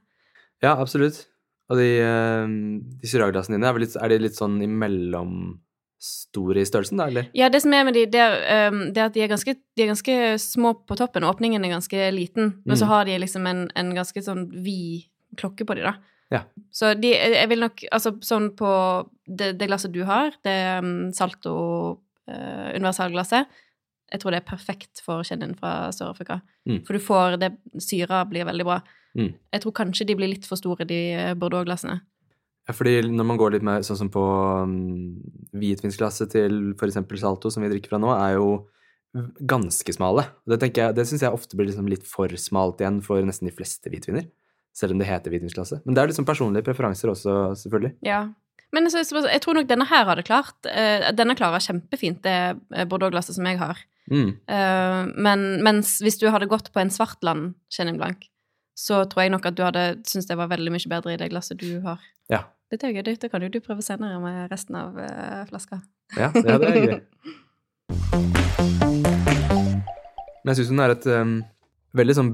Ja, 0.65 0.73
absolutt. 0.73 1.27
Og 1.69 1.77
de, 1.77 1.89
uh, 2.01 2.49
de 2.97 3.09
Syrah-glassene 3.09 3.59
dine, 3.59 3.69
er, 3.69 3.81
litt, 3.85 3.93
er 3.93 4.09
de 4.09 4.23
litt 4.25 4.37
sånn 4.39 4.57
imellomstore 5.99 6.61
i 6.61 6.65
størrelsen, 6.65 6.97
da, 6.97 7.07
eller? 7.07 7.25
Ja, 7.33 7.49
det 7.49 7.61
som 7.61 7.73
er 7.73 7.83
med 7.83 7.93
de, 7.93 8.05
det 8.07 8.19
er, 8.19 8.69
um, 8.71 8.93
det 8.93 8.97
er 9.01 9.05
at 9.09 9.13
de 9.13 9.21
er, 9.23 9.27
ganske, 9.27 9.55
de 9.75 9.83
er 9.83 9.87
ganske 9.91 10.39
små 10.39 10.73
på 10.87 10.95
toppen. 10.97 11.23
Åpningen 11.23 11.63
er 11.65 11.69
ganske 11.73 12.11
liten, 12.11 12.61
men 12.65 12.75
så 12.77 12.85
Mm. 12.85 12.89
har 12.89 13.05
de 13.05 13.17
liksom 13.19 13.47
en, 13.47 13.71
en 13.75 13.93
ganske 13.95 14.21
sånn 14.23 14.49
vid 14.63 15.05
klokke 15.37 15.65
på 15.65 15.75
de, 15.75 15.81
da. 15.83 15.93
Ja. 16.31 16.43
Så 16.71 16.93
de, 16.99 17.09
jeg 17.11 17.49
vil 17.49 17.59
nok 17.59 17.81
Altså 17.91 18.11
sånn 18.21 18.51
på 18.55 19.07
det, 19.25 19.57
det 19.57 19.67
glasset 19.67 19.91
du 19.91 20.03
har, 20.05 20.31
det 20.43 20.79
um, 20.83 21.11
Salto 21.11 21.99
uh, 22.29 22.69
universalglasset, 22.75 23.47
jeg 24.11 24.19
tror 24.21 24.31
det 24.31 24.41
er 24.41 24.49
perfekt 24.49 25.01
for 25.05 25.23
chenin 25.23 25.55
fra 25.57 25.89
Sør-Afrika. 25.91 26.41
Mm. 26.65 26.83
For 26.85 26.93
du 26.93 26.99
får 26.99 27.37
det 27.39 27.51
Syra 27.79 28.23
blir 28.25 28.45
veldig 28.45 28.65
bra. 28.65 28.79
Mm. 29.15 29.33
Jeg 29.53 29.61
tror 29.61 29.71
kanskje 29.73 30.05
de 30.07 30.15
blir 30.15 30.29
litt 30.29 30.45
for 30.45 30.55
store, 30.57 30.85
de 30.85 31.13
eh, 31.13 31.33
Bordeaux-glassene. 31.35 31.99
Fordi 32.75 32.99
når 33.09 33.25
man 33.25 33.39
går 33.39 33.55
litt 33.55 33.65
mer 33.65 33.85
sånn 33.85 33.97
som 33.97 34.11
på 34.13 34.23
um, 34.63 34.73
hvitvinsglasset 35.57 36.33
til 36.35 36.59
eksempel 36.75 37.21
Salto, 37.21 37.51
som 37.53 37.65
vi 37.65 37.71
drikker 37.71 37.93
fra 37.93 38.01
nå, 38.01 38.11
er 38.13 38.35
jo 38.37 38.49
ganske 39.49 39.93
smale. 39.95 40.27
Det, 40.45 40.59
jeg, 40.69 40.93
det 40.93 41.05
syns 41.09 41.23
jeg 41.25 41.33
ofte 41.33 41.57
blir 41.57 41.69
liksom 41.69 41.87
litt 41.89 42.05
for 42.05 42.29
smalt 42.37 42.81
igjen 42.83 42.99
for 43.05 43.25
nesten 43.25 43.49
de 43.49 43.55
fleste 43.55 43.89
hvitviner. 43.89 44.27
Selv 44.75 44.93
om 44.93 45.01
det 45.01 45.09
heter 45.09 45.33
hvitvinsklasse. 45.33 45.81
Men 45.85 45.97
det 45.97 46.03
er 46.03 46.11
liksom 46.11 46.27
personlige 46.29 46.67
preferanser 46.67 47.09
også, 47.11 47.39
selvfølgelig. 47.63 47.95
Ja. 48.05 48.27
Men 48.75 48.85
jeg, 48.85 49.07
så, 49.09 49.23
jeg 49.25 49.41
tror 49.41 49.57
nok 49.57 49.69
denne 49.69 49.87
her 49.89 50.05
hadde 50.05 50.21
klart 50.27 50.67
eh, 50.69 51.07
Denne 51.17 51.33
klarer 51.33 51.63
kjempefint 51.63 52.19
det 52.21 52.35
eh, 52.53 52.85
Bordeaux-glasset 52.85 53.39
som 53.39 53.47
jeg 53.49 53.57
har. 53.57 53.81
Mm. 54.13 54.29
Eh, 54.45 54.99
men 55.17 55.47
mens 55.65 55.97
hvis 56.05 56.19
du 56.21 56.27
hadde 56.29 56.49
gått 56.51 56.69
på 56.73 56.81
en 56.81 56.93
Svartland 56.93 57.55
Chenin 57.73 57.97
Blanc, 57.97 58.27
så 58.77 59.01
tror 59.09 59.25
jeg 59.25 59.33
nok 59.33 59.49
at 59.49 59.57
du 59.57 59.65
hadde 59.65 59.87
syntes 60.07 60.29
det 60.29 60.37
var 60.39 60.51
veldig 60.53 60.71
mye 60.75 60.91
bedre 60.91 61.15
i 61.15 61.19
det 61.19 61.31
glasset 61.33 61.59
du 61.59 61.81
har. 61.83 62.03
Ja. 62.31 62.45
Dette 62.69 62.85
er 62.85 62.93
gøy. 62.93 63.01
Dette 63.07 63.29
kan 63.33 63.41
jo 63.41 63.49
du 63.49 63.57
prøve 63.65 63.81
senere 63.81 64.19
med 64.21 64.51
resten 64.51 64.75
av 64.77 64.93
uh, 64.93 65.41
flaska. 65.49 65.79
Ja, 66.13 66.29
ja, 66.37 66.57
det 66.61 66.67
er 66.69 66.75
gøy. 66.83 66.99
Men 70.43 70.51
jeg 70.51 70.59
syns 70.59 70.69
den 70.69 70.83
er 70.83 70.93
et 70.93 71.07
um, 71.09 71.31
veldig 71.97 72.15
sånn 72.19 72.29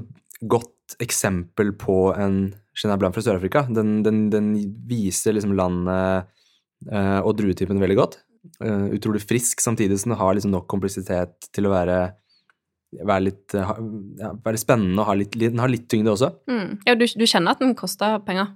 godt 0.52 0.98
eksempel 1.00 1.72
på 1.80 1.96
en 2.20 2.36
Chenin 2.76 3.00
Blanc 3.00 3.16
fra 3.16 3.24
Sør-Afrika. 3.24 3.64
Den, 3.72 4.02
den, 4.04 4.26
den 4.32 4.50
viser 4.88 5.32
liksom 5.38 5.56
landet 5.56 6.28
uh, 6.92 7.20
og 7.22 7.32
druetypen 7.40 7.80
veldig 7.80 7.96
godt. 7.96 8.20
Uh, 8.60 8.92
utrolig 8.92 9.24
frisk, 9.24 9.64
samtidig 9.64 9.96
som 10.02 10.12
den 10.12 10.20
har 10.20 10.36
liksom 10.36 10.52
nok 10.52 10.68
kompleksitet 10.68 11.48
til 11.56 11.70
å 11.70 11.72
være 11.72 11.98
være 12.96 13.24
litt, 13.24 13.52
ja, 13.52 13.72
være 14.44 14.60
spennende 14.60 15.02
og 15.02 15.08
ha 15.08 15.16
litt, 15.18 15.34
den 15.36 15.58
har 15.60 15.68
litt 15.68 15.88
tyngde 15.90 16.12
også. 16.12 16.30
Mm. 16.48 16.78
Ja, 16.86 16.94
du, 16.96 17.02
du 17.04 17.24
kjenner 17.26 17.56
at 17.56 17.64
den 17.64 17.74
koster 17.76 18.20
penger. 18.24 18.54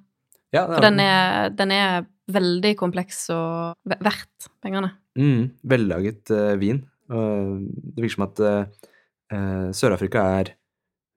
Ja, 0.54 0.64
For 0.66 0.82
den 0.82 0.98
er, 1.02 1.50
den 1.54 1.74
er 1.74 2.06
veldig 2.30 2.74
kompleks 2.78 3.24
og 3.34 3.78
verdt 3.90 4.50
pengene. 4.62 4.92
Mm, 5.18 5.50
vellaget 5.66 6.30
uh, 6.34 6.54
vin. 6.60 6.84
Uh, 7.10 7.62
det 7.66 8.04
virker 8.04 8.16
som 8.16 8.26
at 8.28 8.40
eh, 8.46 9.70
Sør-Afrika 9.74 10.22
er 10.38 10.52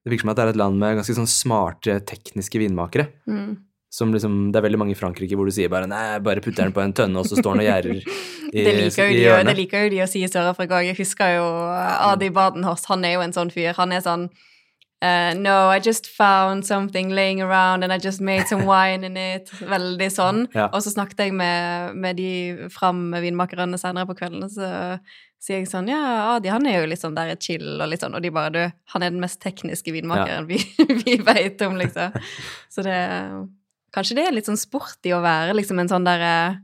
Det 0.03 0.09
virker 0.09 0.25
som 0.25 0.31
at 0.33 0.39
det 0.39 0.43
er 0.47 0.51
et 0.55 0.57
land 0.59 0.79
med 0.81 0.97
ganske 0.97 1.13
sånn 1.15 1.29
smarte 1.29 1.99
tekniske 2.09 2.59
vinmakere. 2.59 3.07
Mm. 3.29 3.53
Som 3.93 4.09
liksom, 4.11 4.49
det 4.51 4.57
er 4.57 4.65
veldig 4.65 4.79
mange 4.81 4.95
i 4.95 4.97
Frankrike 4.97 5.37
hvor 5.37 5.45
du 5.47 5.53
sier 5.53 5.69
bare 5.69 5.87
nei, 5.87 6.17
bare 6.25 6.41
putter 6.41 6.65
den 6.65 6.73
på 6.73 6.81
en 6.81 6.95
tønne, 6.97 7.21
og 7.21 7.29
så 7.29 7.37
står 7.37 7.53
den 7.53 7.61
og 7.61 7.67
gjerder 7.69 7.99
i, 8.01 8.63
det, 8.65 8.73
liker 8.79 9.05
jo 9.05 9.13
i 9.13 9.19
hjørnet. 9.21 9.51
det 9.51 9.59
liker 9.61 9.85
jo 9.85 9.91
de 9.93 10.01
å 10.03 10.09
si 10.09 10.23
i 10.25 10.31
Sør-Afrika 10.31 10.79
òg. 10.79 10.89
Jeg 10.89 10.97
husker 10.97 11.37
jo 11.37 11.45
uh, 11.45 12.09
Adi 12.09 12.31
Badenhorst, 12.33 12.89
han 12.91 13.05
er 13.05 13.15
jo 13.15 13.23
en 13.27 13.37
sånn 13.37 13.53
fyr. 13.53 13.71
Han 13.77 13.93
er 13.95 14.03
sånn 14.03 14.27
uh, 15.03 15.33
No, 15.35 15.67
I 15.69 15.79
just 15.83 16.07
found 16.07 16.65
something 16.65 17.11
laying 17.11 17.41
around 17.41 17.83
and 17.83 17.91
I 17.91 17.99
just 17.99 18.21
made 18.21 18.47
some 18.47 18.65
wine 18.71 19.03
in 19.03 19.17
it. 19.19 19.51
Veldig 19.59 20.09
sånn. 20.13 20.47
Ja. 20.55 20.69
Og 20.71 20.85
så 20.85 20.93
snakket 20.95 21.27
jeg 21.27 21.35
med, 21.35 21.97
med 21.99 22.17
de 22.17 22.69
fram 22.73 23.09
vinmakerne 23.11 23.79
senere 23.81 24.07
på 24.09 24.17
kvelden, 24.17 24.45
og 24.47 24.53
så 24.55 24.97
sier 25.43 25.59
jeg 25.59 25.67
sånn 25.67 25.89
Ja, 25.91 25.99
Adi 26.37 26.51
han 26.53 26.65
er 26.69 26.79
jo 26.79 26.87
litt 26.87 27.01
sånn 27.03 27.17
der 27.17 27.33
chill 27.35 27.75
og 27.75 27.89
litt 27.91 28.03
sånn, 28.03 28.15
og 28.15 28.23
de 28.23 28.31
bare 28.31 28.51
Du, 28.53 28.61
han 28.93 29.03
er 29.03 29.11
den 29.11 29.19
mest 29.23 29.41
tekniske 29.43 29.91
vinmakeren 29.91 30.47
vi, 30.47 30.61
vi 31.03 31.17
vet 31.19 31.61
om, 31.67 31.75
liksom. 31.79 32.15
Så 32.71 32.85
det 32.87 32.99
Kanskje 33.93 34.15
det 34.17 34.23
er 34.25 34.33
litt 34.33 34.47
sånn 34.49 34.57
sporty 34.57 35.11
å 35.13 35.19
være 35.21 35.53
liksom 35.53 35.81
en 35.83 35.91
sånn 35.91 36.07
derre 36.07 36.61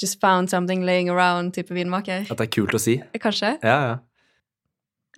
Just 0.00 0.18
found 0.18 0.50
something 0.50 0.80
laying 0.82 1.06
around-type 1.12 1.70
vinmaker. 1.70 2.24
At 2.26 2.40
det 2.40 2.46
er 2.48 2.50
kult 2.50 2.72
å 2.74 2.78
si. 2.80 2.96
Kanskje? 3.22 3.52
Ja, 3.62 3.76
ja. 3.86 3.92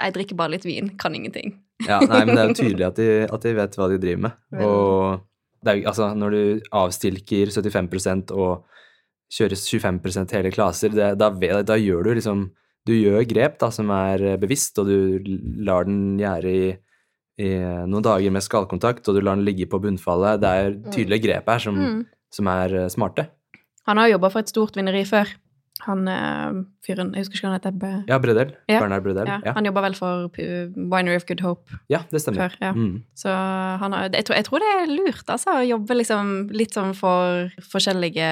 Jeg 0.03 0.13
drikker 0.17 0.37
bare 0.37 0.53
litt 0.57 0.67
vin, 0.67 0.91
kan 1.01 1.15
ingenting. 1.17 1.55
Ja, 1.83 1.99
nei, 2.07 2.21
men 2.25 2.37
det 2.37 2.43
er 2.43 2.51
jo 2.53 2.59
tydelig 2.61 2.87
at 2.87 2.99
de, 3.01 3.07
at 3.27 3.43
de 3.43 3.53
vet 3.59 3.75
hva 3.79 3.89
de 3.91 3.99
driver 3.99 4.21
med. 4.29 4.37
Og 4.63 5.67
er, 5.67 5.81
altså, 5.91 6.11
når 6.15 6.31
du 6.37 6.69
avstilker 6.77 7.51
75% 7.51 8.31
og 8.37 8.65
kjører 9.35 9.59
25 9.59 10.37
hele 10.37 10.53
klaser, 10.55 10.95
det, 10.95 11.09
da, 11.19 11.31
da 11.67 11.77
gjør 11.81 12.05
du 12.07 12.15
liksom 12.21 12.45
Du 12.85 12.93
gjør 12.93 13.25
grep 13.25 13.55
da, 13.59 13.71
som 13.73 13.89
er 13.91 14.37
bevisst, 14.37 14.77
og 14.79 14.87
du 14.87 15.25
lar 15.65 15.87
den 15.89 16.19
gjære 16.21 16.51
i, 16.53 16.67
i 17.41 17.49
noen 17.89 18.05
dager 18.05 18.31
med 18.31 18.45
skallkontakt, 18.45 19.09
og 19.09 19.17
du 19.17 19.23
lar 19.25 19.39
den 19.39 19.47
ligge 19.47 19.65
på 19.73 19.81
bunnfallet. 19.81 20.43
Det 20.43 20.51
er 20.53 20.77
tydelige 20.93 21.25
grep 21.25 21.49
her 21.49 21.59
som, 21.65 21.79
Mm. 21.81 22.03
som 22.31 22.47
er 22.53 22.75
smarte. 22.93 23.25
Han 23.89 23.97
har 23.97 24.09
jo 24.11 24.19
jobba 24.19 24.31
for 24.35 24.45
et 24.45 24.53
stort 24.53 24.77
vinneri 24.77 25.01
før. 25.09 25.33
Han 25.85 26.07
eh, 26.09 26.59
fyren 26.87 27.11
Jeg 27.15 27.25
husker 27.27 27.37
ikke 27.39 27.49
han 27.51 27.57
heter. 27.59 27.75
Be- 27.81 28.05
Ja, 28.09 28.19
Bredel. 28.23 28.55
Ja. 28.71 28.81
Bernard 28.81 29.03
Bredel. 29.05 29.27
Ja, 29.29 29.53
han 29.57 29.65
jobba 29.69 29.83
vel 29.85 29.95
for 29.99 30.29
Winery 30.35 31.17
of 31.17 31.27
Good 31.29 31.41
Hope 31.45 31.79
ja 31.93 32.01
det 32.11 32.21
stemmer. 32.23 32.49
før. 32.49 32.57
Ja. 32.63 32.73
Mm. 32.73 33.03
Så 33.15 33.29
han 33.83 33.93
har, 33.93 34.09
jeg, 34.13 34.25
tror, 34.25 34.37
jeg 34.39 34.45
tror 34.49 34.65
det 34.65 34.71
er 34.79 34.87
lurt, 34.95 35.27
altså, 35.29 35.59
å 35.61 35.67
jobbe 35.69 35.97
liksom 35.99 36.33
litt 36.57 36.73
sånn 36.77 36.95
for 36.97 37.51
forskjellige 37.75 38.31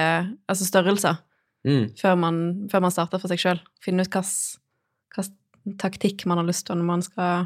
altså 0.49 0.65
størrelser 0.69 1.21
Mm. 1.63 1.93
før 1.95 2.17
man, 2.19 2.37
før 2.67 2.81
man 2.83 2.91
starter 2.91 3.21
for 3.23 3.31
seg 3.31 3.39
sjøl. 3.39 3.59
Finne 3.79 4.03
ut 4.03 4.11
hvilken 4.11 5.77
taktikk 5.79 6.25
man 6.27 6.41
har 6.41 6.43
lyst 6.49 6.65
til 6.67 6.75
når 6.75 6.83
man 6.89 7.01
skal 7.05 7.45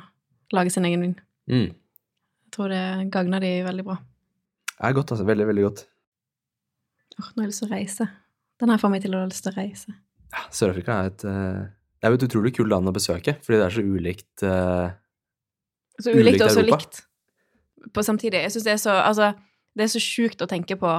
lage 0.56 0.72
sin 0.74 0.88
egen 0.90 1.04
vin. 1.06 1.12
Mm. 1.52 1.68
Jeg 1.68 2.52
tror 2.56 2.72
det 2.74 3.12
gagner 3.14 3.40
de 3.44 3.52
veldig 3.68 3.86
bra. 3.86 4.00
Det 4.74 4.88
er 4.90 4.96
godt, 4.98 5.12
altså. 5.14 5.26
Veldig, 5.28 5.46
veldig 5.52 5.66
godt. 5.68 5.84
Åh, 7.20 7.30
nå 7.36 7.42
har 7.42 7.46
jeg 7.46 7.52
lyst 7.52 7.62
til 7.62 7.70
å 7.70 7.76
reise. 7.76 8.08
Den 8.62 8.74
her 8.74 8.82
får 8.82 8.94
meg 8.94 9.04
til 9.04 9.16
å 9.16 9.24
ha 9.24 9.30
lyst 9.30 9.46
til 9.46 9.54
å 9.54 9.58
reise. 9.58 9.98
Ja, 10.34 10.46
Sør-Afrika 10.54 10.96
er 11.02 11.12
et 11.12 11.26
eh, 11.28 11.60
Det 11.98 12.08
er 12.08 12.14
jo 12.14 12.20
et 12.20 12.26
utrolig 12.28 12.54
kult 12.58 12.72
land 12.72 12.90
å 12.90 12.96
besøke, 12.96 13.38
fordi 13.44 13.60
det 13.60 13.68
er 13.68 13.76
så 13.76 13.84
ulikt 13.86 14.44
uh, 14.44 14.88
Så 16.02 16.12
ulikt 16.12 16.24
Ulikt 16.24 16.46
og 16.46 16.56
så 16.56 16.66
likt 16.66 17.04
på 17.94 18.04
samtidig. 18.04 18.42
Jeg 18.44 18.56
syns 18.56 18.66
det 18.68 18.74
er 18.74 18.82
så 18.82 18.98
Altså, 19.00 19.32
det 19.78 19.86
er 19.86 19.94
så 19.94 20.02
sjukt 20.04 20.42
å 20.44 20.50
tenke 20.50 20.76
på 20.80 20.92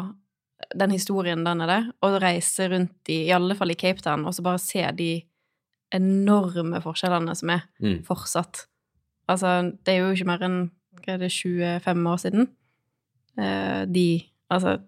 den 0.75 0.91
historien 0.95 1.45
den 1.47 1.63
der 1.63 1.71
det, 1.71 1.83
og 2.03 2.19
reise 2.23 2.67
rundt 2.73 3.11
i, 3.13 3.25
i 3.29 3.35
alle 3.35 3.55
fall 3.59 3.71
i 3.71 3.79
Cape 3.79 4.03
Town, 4.03 4.25
og 4.27 4.35
så 4.35 4.43
bare 4.43 4.63
se 4.63 4.83
de 4.99 5.13
enorme 5.95 6.81
forskjellene 6.85 7.35
som 7.39 7.53
er 7.55 7.63
mm. 7.79 8.01
fortsatt. 8.09 8.65
Altså, 9.31 9.61
det 9.85 9.95
er 9.95 10.03
jo 10.03 10.17
ikke 10.17 10.29
mer 10.29 10.45
enn 10.45 10.59
hva 10.99 11.15
er 11.15 11.23
det, 11.23 11.31
25 11.33 12.11
år 12.11 12.21
siden. 12.25 12.51
Eh, 13.39 13.85
de 13.87 14.09
Altså, 14.49 14.79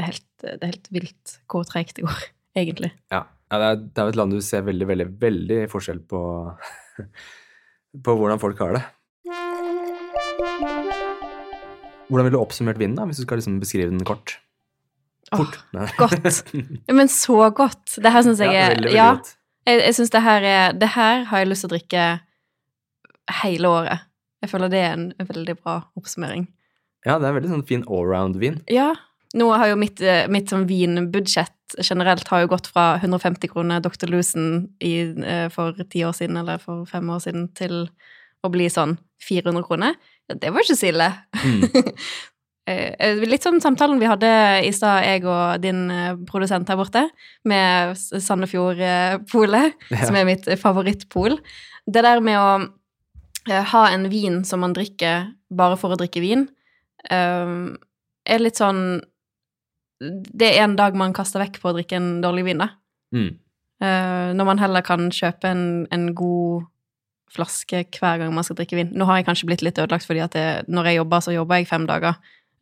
det 0.00 0.06
er 0.06 0.12
helt, 0.14 0.28
det 0.40 0.56
er 0.64 0.70
helt 0.72 0.88
vilt 0.94 1.34
hvor 1.50 1.66
treigt 1.68 1.98
det 1.98 2.06
går, 2.06 2.22
egentlig. 2.62 2.90
Ja. 3.12 3.26
ja 3.52 3.60
det, 3.60 3.66
er, 3.68 3.82
det 3.84 4.02
er 4.02 4.12
et 4.14 4.20
land 4.20 4.32
du 4.32 4.40
ser 4.44 4.64
veldig, 4.64 4.88
veldig, 4.88 5.08
veldig 5.20 5.60
forskjell 5.72 6.00
på 6.08 6.22
På 8.06 8.12
hvordan 8.14 8.38
folk 8.38 8.60
har 8.62 8.76
det. 8.76 8.82
Hvordan 12.06 12.26
ville 12.26 12.36
du 12.36 12.38
oppsummert 12.38 12.78
vinden, 12.78 13.00
da, 13.00 13.06
hvis 13.08 13.18
du 13.18 13.24
skal 13.24 13.40
liksom 13.40 13.56
beskrive 13.58 13.90
den 13.90 14.04
kort? 14.06 14.36
Åh, 15.32 15.40
Fort. 15.42 15.58
Nei. 15.74 15.88
godt. 15.98 16.52
Ja, 16.88 16.94
Men 16.94 17.10
så 17.10 17.50
godt! 17.50 17.96
Det 17.98 18.12
her 18.14 18.22
syns 18.26 18.38
jeg 18.42 18.54
Ja, 18.54 18.62
er 18.68 18.76
veldig, 18.76 18.86
veldig 18.86 18.96
Ja, 18.98 19.10
jeg, 19.66 19.82
jeg 19.88 19.96
syns 19.98 20.14
det 20.14 20.22
her 20.22 20.46
er 20.46 20.78
Det 20.78 20.88
her 20.94 21.26
har 21.30 21.42
jeg 21.42 21.50
lyst 21.50 21.66
til 21.66 21.70
å 21.70 21.74
drikke 21.74 22.06
hele 23.42 23.74
året. 23.74 24.06
Jeg 24.42 24.50
føler 24.54 24.72
det 24.72 24.80
er 24.86 24.94
en 24.96 25.10
veldig 25.18 25.58
bra 25.60 25.76
oppsummering. 25.98 26.48
Ja, 27.06 27.18
det 27.18 27.26
er 27.26 27.30
en 27.30 27.38
veldig 27.40 27.52
sånn 27.52 27.66
fin 27.68 27.84
allround-vin. 27.86 28.62
Ja. 28.70 28.92
Nå 29.38 29.46
har 29.54 29.68
jo 29.70 29.76
mitt, 29.78 30.00
eh, 30.02 30.26
mitt 30.28 30.50
sånn 30.50 30.66
vinbudsjett 30.66 31.76
generelt 31.86 32.26
har 32.28 32.40
jo 32.42 32.48
gått 32.50 32.66
fra 32.66 32.96
150 32.98 33.48
kroner 33.52 33.80
Dr. 33.80 34.08
Lucen 34.10 34.68
i, 34.82 34.94
eh, 35.24 35.48
for 35.48 35.72
ti 35.88 36.00
år 36.02 36.12
siden, 36.16 36.36
eller 36.40 36.58
for 36.58 36.84
fem 36.86 37.06
år 37.10 37.20
siden, 37.22 37.48
til 37.54 37.88
å 38.44 38.50
bli 38.50 38.66
sånn 38.66 38.96
400 39.22 39.62
kroner. 39.62 39.94
Det 40.28 40.50
var 40.50 40.60
ikke 40.62 40.78
så 40.78 40.88
ille. 40.92 41.12
Mm. 41.34 41.94
Eh, 42.70 43.16
Litt 43.26 43.42
sånn 43.42 43.58
samtalen 43.58 43.98
vi 43.98 44.06
hadde 44.06 44.28
i 44.62 44.70
stad, 44.70 45.02
jeg 45.02 45.24
og 45.26 45.60
din 45.64 45.88
produsent 46.28 46.68
her 46.68 46.76
borte, 46.78 47.00
med 47.44 47.96
Sandefjordpolet, 47.96 49.72
Ja. 49.90 50.04
som 50.06 50.14
er 50.14 50.24
mitt 50.28 50.44
favorittpol. 50.60 51.38
Det 51.90 52.02
der 52.04 52.20
med 52.20 52.38
å 52.38 52.70
ha 53.72 53.86
en 53.88 54.06
vin 54.12 54.44
som 54.44 54.60
man 54.60 54.74
drikker 54.76 55.32
bare 55.50 55.76
for 55.80 55.90
å 55.90 55.98
drikke 55.98 56.20
vin, 56.22 56.48
er 57.10 58.38
litt 58.38 58.60
sånn 58.60 59.00
Det 60.00 60.48
er 60.48 60.64
en 60.64 60.76
dag 60.78 60.96
man 60.96 61.14
kaster 61.16 61.42
vekk 61.42 61.60
på 61.60 61.70
å 61.70 61.76
drikke 61.76 61.98
en 61.98 62.10
dårlig 62.24 62.46
vin, 62.48 62.62
da. 62.62 62.70
Mm. 63.14 63.30
Uh, 63.80 64.30
når 64.36 64.46
man 64.48 64.60
heller 64.60 64.84
kan 64.84 65.08
kjøpe 65.14 65.48
en, 65.48 65.64
en 65.92 66.10
god 66.16 66.68
flaske 67.30 67.84
hver 67.94 68.20
gang 68.20 68.34
man 68.34 68.46
skal 68.46 68.58
drikke 68.58 68.78
vin. 68.78 68.92
Nå 68.96 69.06
har 69.08 69.20
jeg 69.20 69.28
kanskje 69.28 69.48
blitt 69.48 69.64
litt 69.64 69.78
ødelagt, 69.78 70.06
fordi 70.08 70.22
at 70.24 70.34
det, 70.34 70.46
når 70.68 70.90
jeg 70.90 71.00
jobber, 71.00 71.24
så 71.24 71.34
jobber 71.34 71.60
jeg 71.60 71.68
fem 71.70 71.86
dager. 71.88 72.18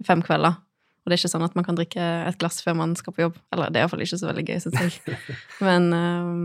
Fem 0.07 0.23
kvelder. 0.23 0.59
Og 0.59 1.11
det 1.11 1.17
er 1.17 1.23
ikke 1.23 1.33
sånn 1.33 1.47
at 1.47 1.55
man 1.57 1.65
kan 1.67 1.79
drikke 1.79 2.07
et 2.29 2.39
glass 2.41 2.61
før 2.61 2.77
man 2.79 2.95
skal 2.99 3.15
på 3.17 3.25
jobb. 3.25 3.39
Eller 3.55 3.73
det 3.73 3.81
er 3.81 3.87
iallfall 3.87 4.05
ikke 4.05 4.21
så 4.21 4.29
veldig 4.29 4.45
gøy, 4.45 4.59
syns 4.61 4.81
jeg. 4.83 5.19
Men 5.67 5.89
uh, 5.97 6.43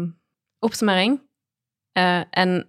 oppsummering. 0.63 1.19
uh, 1.99 2.23
en 2.31 2.61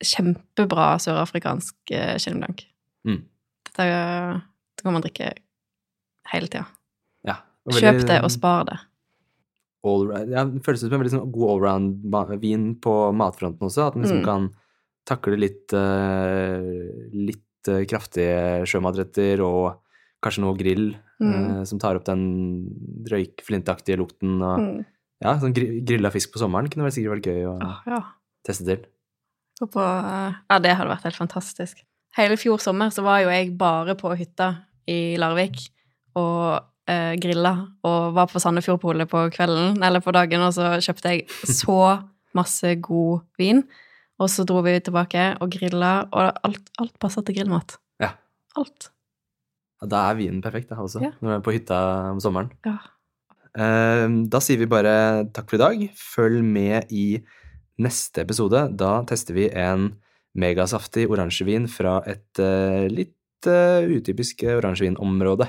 kjempebra 0.00 0.94
sørafrikansk 1.02 1.74
uh, 1.92 2.14
Chenin 2.22 2.44
Blanc. 2.44 2.62
Mm. 3.08 3.24
Dette, 3.68 3.88
dette 3.90 4.86
kan 4.86 4.96
man 4.96 5.04
drikke 5.04 5.32
hele 6.30 6.48
tida. 6.48 6.68
Kjøp 7.68 8.06
det 8.08 8.22
og 8.24 8.30
spar 8.32 8.64
det. 8.64 8.78
all, 9.84 10.08
ja, 10.28 10.44
Det 10.44 10.62
føles 10.64 10.80
som 10.80 10.92
en 10.92 11.00
veldig 11.00 11.12
sånn 11.12 11.30
god 11.32 11.50
allround-vin 11.54 12.74
på 12.80 12.94
matfronten 13.16 13.62
også. 13.68 13.86
At 13.88 13.94
den 13.94 14.02
liksom 14.04 14.20
Mm. 14.20 14.24
kan 14.24 14.50
takle 15.06 15.36
litt, 15.38 15.72
eh, 15.72 16.60
litt 17.12 17.68
eh, 17.68 17.84
kraftige 17.84 18.64
sjømatretter 18.66 19.40
og 19.44 19.78
kanskje 20.22 20.40
noe 20.44 20.56
grill 20.56 20.96
Mm. 21.20 21.60
eh, 21.60 21.64
som 21.64 21.78
tar 21.78 21.96
opp 21.96 22.04
den 22.04 22.66
røykflintaktige 23.10 23.96
lukten. 23.98 24.40
Og, 24.42 24.58
Mm. 24.60 24.84
Ja, 25.22 25.34
sånn 25.38 25.52
gri- 25.54 25.84
grilla 25.84 26.10
fisk 26.10 26.32
på 26.32 26.38
sommeren 26.40 26.68
kunne 26.70 26.84
vel 26.84 26.92
sikkert 26.92 27.20
vært 27.20 27.28
gøy 27.28 27.44
å 27.44 27.58
ah, 27.62 27.82
ja. 27.86 28.02
teste 28.46 28.64
til. 28.64 28.84
På 29.60 29.80
Ja, 30.50 30.58
det 30.58 30.76
hadde 30.76 30.88
vært 30.96 31.02
helt 31.04 31.16
fantastisk. 31.16 31.82
Hele 32.16 32.36
fjor 32.36 32.58
sommer 32.58 32.88
så 32.88 33.02
var 33.02 33.20
jo 33.20 33.28
jeg 33.28 33.56
bare 33.58 33.94
på 33.94 34.16
hytta 34.16 34.64
i 34.88 35.16
Larvik 35.18 35.68
og 36.16 36.64
eh, 36.90 37.14
grilla 37.22 37.52
og 37.86 38.14
var 38.18 38.26
på 38.32 38.42
Sandefjordpolet 38.42 39.08
på 39.10 39.22
kvelden 39.34 39.78
eller 39.86 40.02
på 40.04 40.12
dagen, 40.16 40.42
og 40.46 40.52
så 40.56 40.74
kjøpte 40.82 41.14
jeg 41.14 41.26
så 41.46 41.78
masse 42.36 42.74
god 42.82 43.22
vin. 43.40 43.62
Og 44.20 44.28
så 44.28 44.44
dro 44.44 44.60
vi 44.66 44.74
tilbake 44.84 45.30
og 45.40 45.48
grilla, 45.54 45.94
og 46.12 46.34
alt, 46.44 46.66
alt 46.82 46.96
passa 47.00 47.22
til 47.24 47.38
grillmat. 47.38 47.78
Ja. 48.02 48.10
Alt. 48.60 48.90
Ja, 49.80 49.88
da 49.88 50.02
er 50.10 50.18
vinen 50.18 50.42
perfekt, 50.44 50.68
da, 50.68 50.76
også, 50.82 51.00
Ja. 51.00 51.14
når 51.22 51.30
du 51.30 51.36
er 51.38 51.44
på 51.46 51.54
hytta 51.56 51.78
om 52.12 52.20
sommeren. 52.20 52.50
Ja. 52.68 52.76
Eh, 53.56 54.06
Da 54.28 54.38
sier 54.44 54.58
vi 54.60 54.66
bare 54.70 55.24
takk 55.32 55.48
for 55.48 55.56
i 55.56 55.62
dag. 55.64 55.86
Følg 55.96 56.44
med 56.44 56.92
i 56.92 57.22
neste 57.80 58.20
episode. 58.26 58.66
Da 58.76 59.02
tester 59.08 59.34
vi 59.34 59.48
en 59.56 59.94
megasaftig 60.36 61.08
oransjevin 61.10 61.64
fra 61.66 62.02
et 62.06 62.38
eh, 62.38 62.86
litt 62.92 63.48
eh, 63.48 63.88
utypisk 63.88 64.44
oransjevinområde. 64.44 65.48